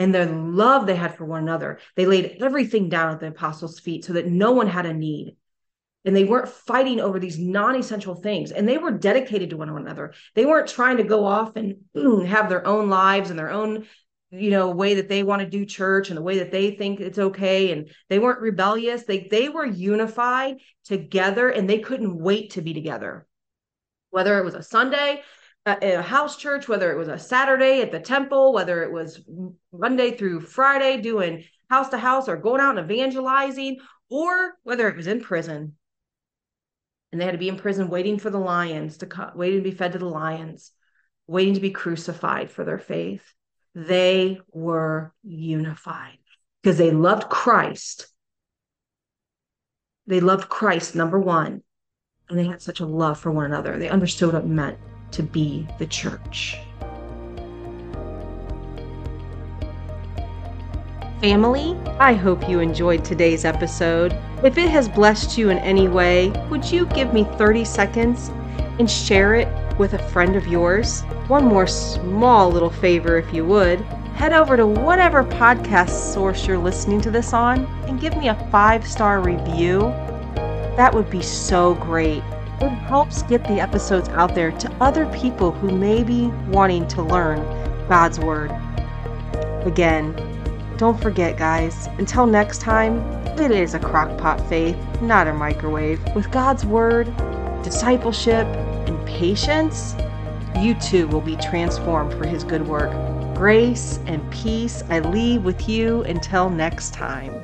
and 0.00 0.14
the 0.14 0.24
love 0.26 0.86
they 0.86 0.96
had 0.96 1.14
for 1.14 1.26
one 1.26 1.42
another. 1.42 1.78
They 1.94 2.06
laid 2.06 2.38
everything 2.40 2.88
down 2.88 3.12
at 3.12 3.20
the 3.20 3.28
apostles' 3.28 3.78
feet 3.78 4.06
so 4.06 4.14
that 4.14 4.26
no 4.26 4.50
one 4.52 4.66
had 4.66 4.86
a 4.86 4.94
need. 4.94 5.36
And 6.06 6.16
they 6.16 6.24
weren't 6.24 6.48
fighting 6.48 7.00
over 7.00 7.18
these 7.18 7.38
non 7.38 7.76
essential 7.76 8.14
things. 8.14 8.50
And 8.50 8.66
they 8.66 8.78
were 8.78 8.92
dedicated 8.92 9.50
to 9.50 9.58
one 9.58 9.68
another. 9.68 10.14
They 10.34 10.46
weren't 10.46 10.70
trying 10.70 10.96
to 10.96 11.04
go 11.04 11.26
off 11.26 11.54
and 11.54 11.76
have 12.26 12.48
their 12.48 12.66
own 12.66 12.88
lives 12.88 13.28
and 13.28 13.38
their 13.38 13.50
own, 13.50 13.84
you 14.30 14.50
know, 14.50 14.70
way 14.70 14.94
that 14.94 15.10
they 15.10 15.22
want 15.22 15.42
to 15.42 15.48
do 15.48 15.66
church 15.66 16.08
and 16.08 16.16
the 16.16 16.22
way 16.22 16.38
that 16.38 16.50
they 16.50 16.70
think 16.70 17.00
it's 17.00 17.18
okay. 17.18 17.70
And 17.70 17.90
they 18.08 18.18
weren't 18.18 18.40
rebellious. 18.40 19.04
They, 19.04 19.28
they 19.30 19.50
were 19.50 19.66
unified 19.66 20.62
together 20.86 21.50
and 21.50 21.68
they 21.68 21.80
couldn't 21.80 22.18
wait 22.18 22.52
to 22.52 22.62
be 22.62 22.72
together. 22.72 23.26
Whether 24.08 24.38
it 24.38 24.46
was 24.46 24.54
a 24.54 24.62
Sunday, 24.62 25.22
Uh, 25.66 25.76
a 25.82 26.00
house 26.00 26.38
church, 26.38 26.68
whether 26.68 26.90
it 26.90 26.96
was 26.96 27.08
a 27.08 27.18
Saturday 27.18 27.82
at 27.82 27.92
the 27.92 28.00
temple, 28.00 28.54
whether 28.54 28.82
it 28.82 28.90
was 28.90 29.20
Monday 29.72 30.16
through 30.16 30.40
Friday 30.40 31.02
doing 31.02 31.44
house 31.68 31.90
to 31.90 31.98
house 31.98 32.28
or 32.28 32.36
going 32.38 32.62
out 32.62 32.78
and 32.78 32.90
evangelizing, 32.90 33.78
or 34.08 34.54
whether 34.62 34.88
it 34.88 34.96
was 34.96 35.06
in 35.06 35.20
prison. 35.20 35.76
And 37.12 37.20
they 37.20 37.26
had 37.26 37.32
to 37.32 37.38
be 37.38 37.48
in 37.48 37.58
prison 37.58 37.90
waiting 37.90 38.18
for 38.18 38.30
the 38.30 38.38
lions 38.38 38.98
to 38.98 39.06
come, 39.06 39.32
waiting 39.34 39.62
to 39.62 39.70
be 39.70 39.76
fed 39.76 39.92
to 39.92 39.98
the 39.98 40.08
lions, 40.08 40.72
waiting 41.26 41.54
to 41.54 41.60
be 41.60 41.70
crucified 41.70 42.50
for 42.50 42.64
their 42.64 42.78
faith. 42.78 43.22
They 43.74 44.40
were 44.52 45.12
unified 45.22 46.18
because 46.62 46.78
they 46.78 46.90
loved 46.90 47.28
Christ. 47.28 48.08
They 50.06 50.20
loved 50.20 50.48
Christ, 50.48 50.94
number 50.94 51.20
one, 51.20 51.62
and 52.30 52.38
they 52.38 52.46
had 52.46 52.62
such 52.62 52.80
a 52.80 52.86
love 52.86 53.20
for 53.20 53.30
one 53.30 53.44
another. 53.44 53.78
They 53.78 53.90
understood 53.90 54.32
what 54.32 54.42
it 54.42 54.48
meant 54.48 54.78
to 55.12 55.22
be 55.22 55.66
the 55.78 55.86
church. 55.86 56.56
Family, 61.20 61.76
I 61.98 62.14
hope 62.14 62.48
you 62.48 62.60
enjoyed 62.60 63.04
today's 63.04 63.44
episode. 63.44 64.16
If 64.42 64.56
it 64.56 64.70
has 64.70 64.88
blessed 64.88 65.36
you 65.36 65.50
in 65.50 65.58
any 65.58 65.86
way, 65.86 66.30
would 66.48 66.64
you 66.70 66.86
give 66.86 67.12
me 67.12 67.24
30 67.36 67.62
seconds 67.66 68.30
and 68.78 68.90
share 68.90 69.34
it 69.34 69.48
with 69.78 69.92
a 69.92 70.08
friend 70.08 70.34
of 70.34 70.46
yours? 70.46 71.02
One 71.28 71.44
more 71.44 71.66
small 71.66 72.50
little 72.50 72.70
favor, 72.70 73.18
if 73.18 73.34
you 73.34 73.44
would. 73.44 73.80
Head 74.14 74.32
over 74.32 74.56
to 74.56 74.66
whatever 74.66 75.22
podcast 75.24 76.12
source 76.14 76.46
you're 76.46 76.56
listening 76.56 77.02
to 77.02 77.10
this 77.10 77.34
on 77.34 77.66
and 77.86 78.00
give 78.00 78.16
me 78.16 78.28
a 78.28 78.48
five 78.50 78.86
star 78.86 79.20
review. 79.20 79.80
That 80.76 80.94
would 80.94 81.10
be 81.10 81.20
so 81.20 81.74
great. 81.74 82.22
It 82.60 82.68
helps 82.68 83.22
get 83.22 83.42
the 83.44 83.58
episodes 83.60 84.08
out 84.10 84.34
there 84.34 84.52
to 84.52 84.72
other 84.80 85.06
people 85.06 85.50
who 85.50 85.70
may 85.70 86.02
be 86.02 86.26
wanting 86.48 86.86
to 86.88 87.02
learn 87.02 87.38
God's 87.88 88.20
Word. 88.20 88.50
Again, 89.64 90.14
don't 90.76 91.00
forget, 91.00 91.36
guys, 91.38 91.88
until 91.98 92.26
next 92.26 92.60
time, 92.60 92.98
it 93.38 93.50
is 93.50 93.74
a 93.74 93.78
crockpot 93.78 94.46
faith, 94.48 94.76
not 95.00 95.26
a 95.26 95.32
microwave. 95.32 96.00
With 96.14 96.30
God's 96.30 96.66
Word, 96.66 97.06
discipleship, 97.62 98.46
and 98.86 99.06
patience, 99.06 99.94
you 100.58 100.74
too 100.74 101.08
will 101.08 101.20
be 101.20 101.36
transformed 101.36 102.12
for 102.12 102.26
His 102.26 102.44
good 102.44 102.66
work. 102.66 102.90
grace 103.40 104.00
and 104.04 104.30
peace 104.30 104.82
I 104.90 104.98
leave 104.98 105.44
with 105.44 105.66
you 105.66 106.02
until 106.02 106.50
next 106.50 106.92
time. 106.92 107.42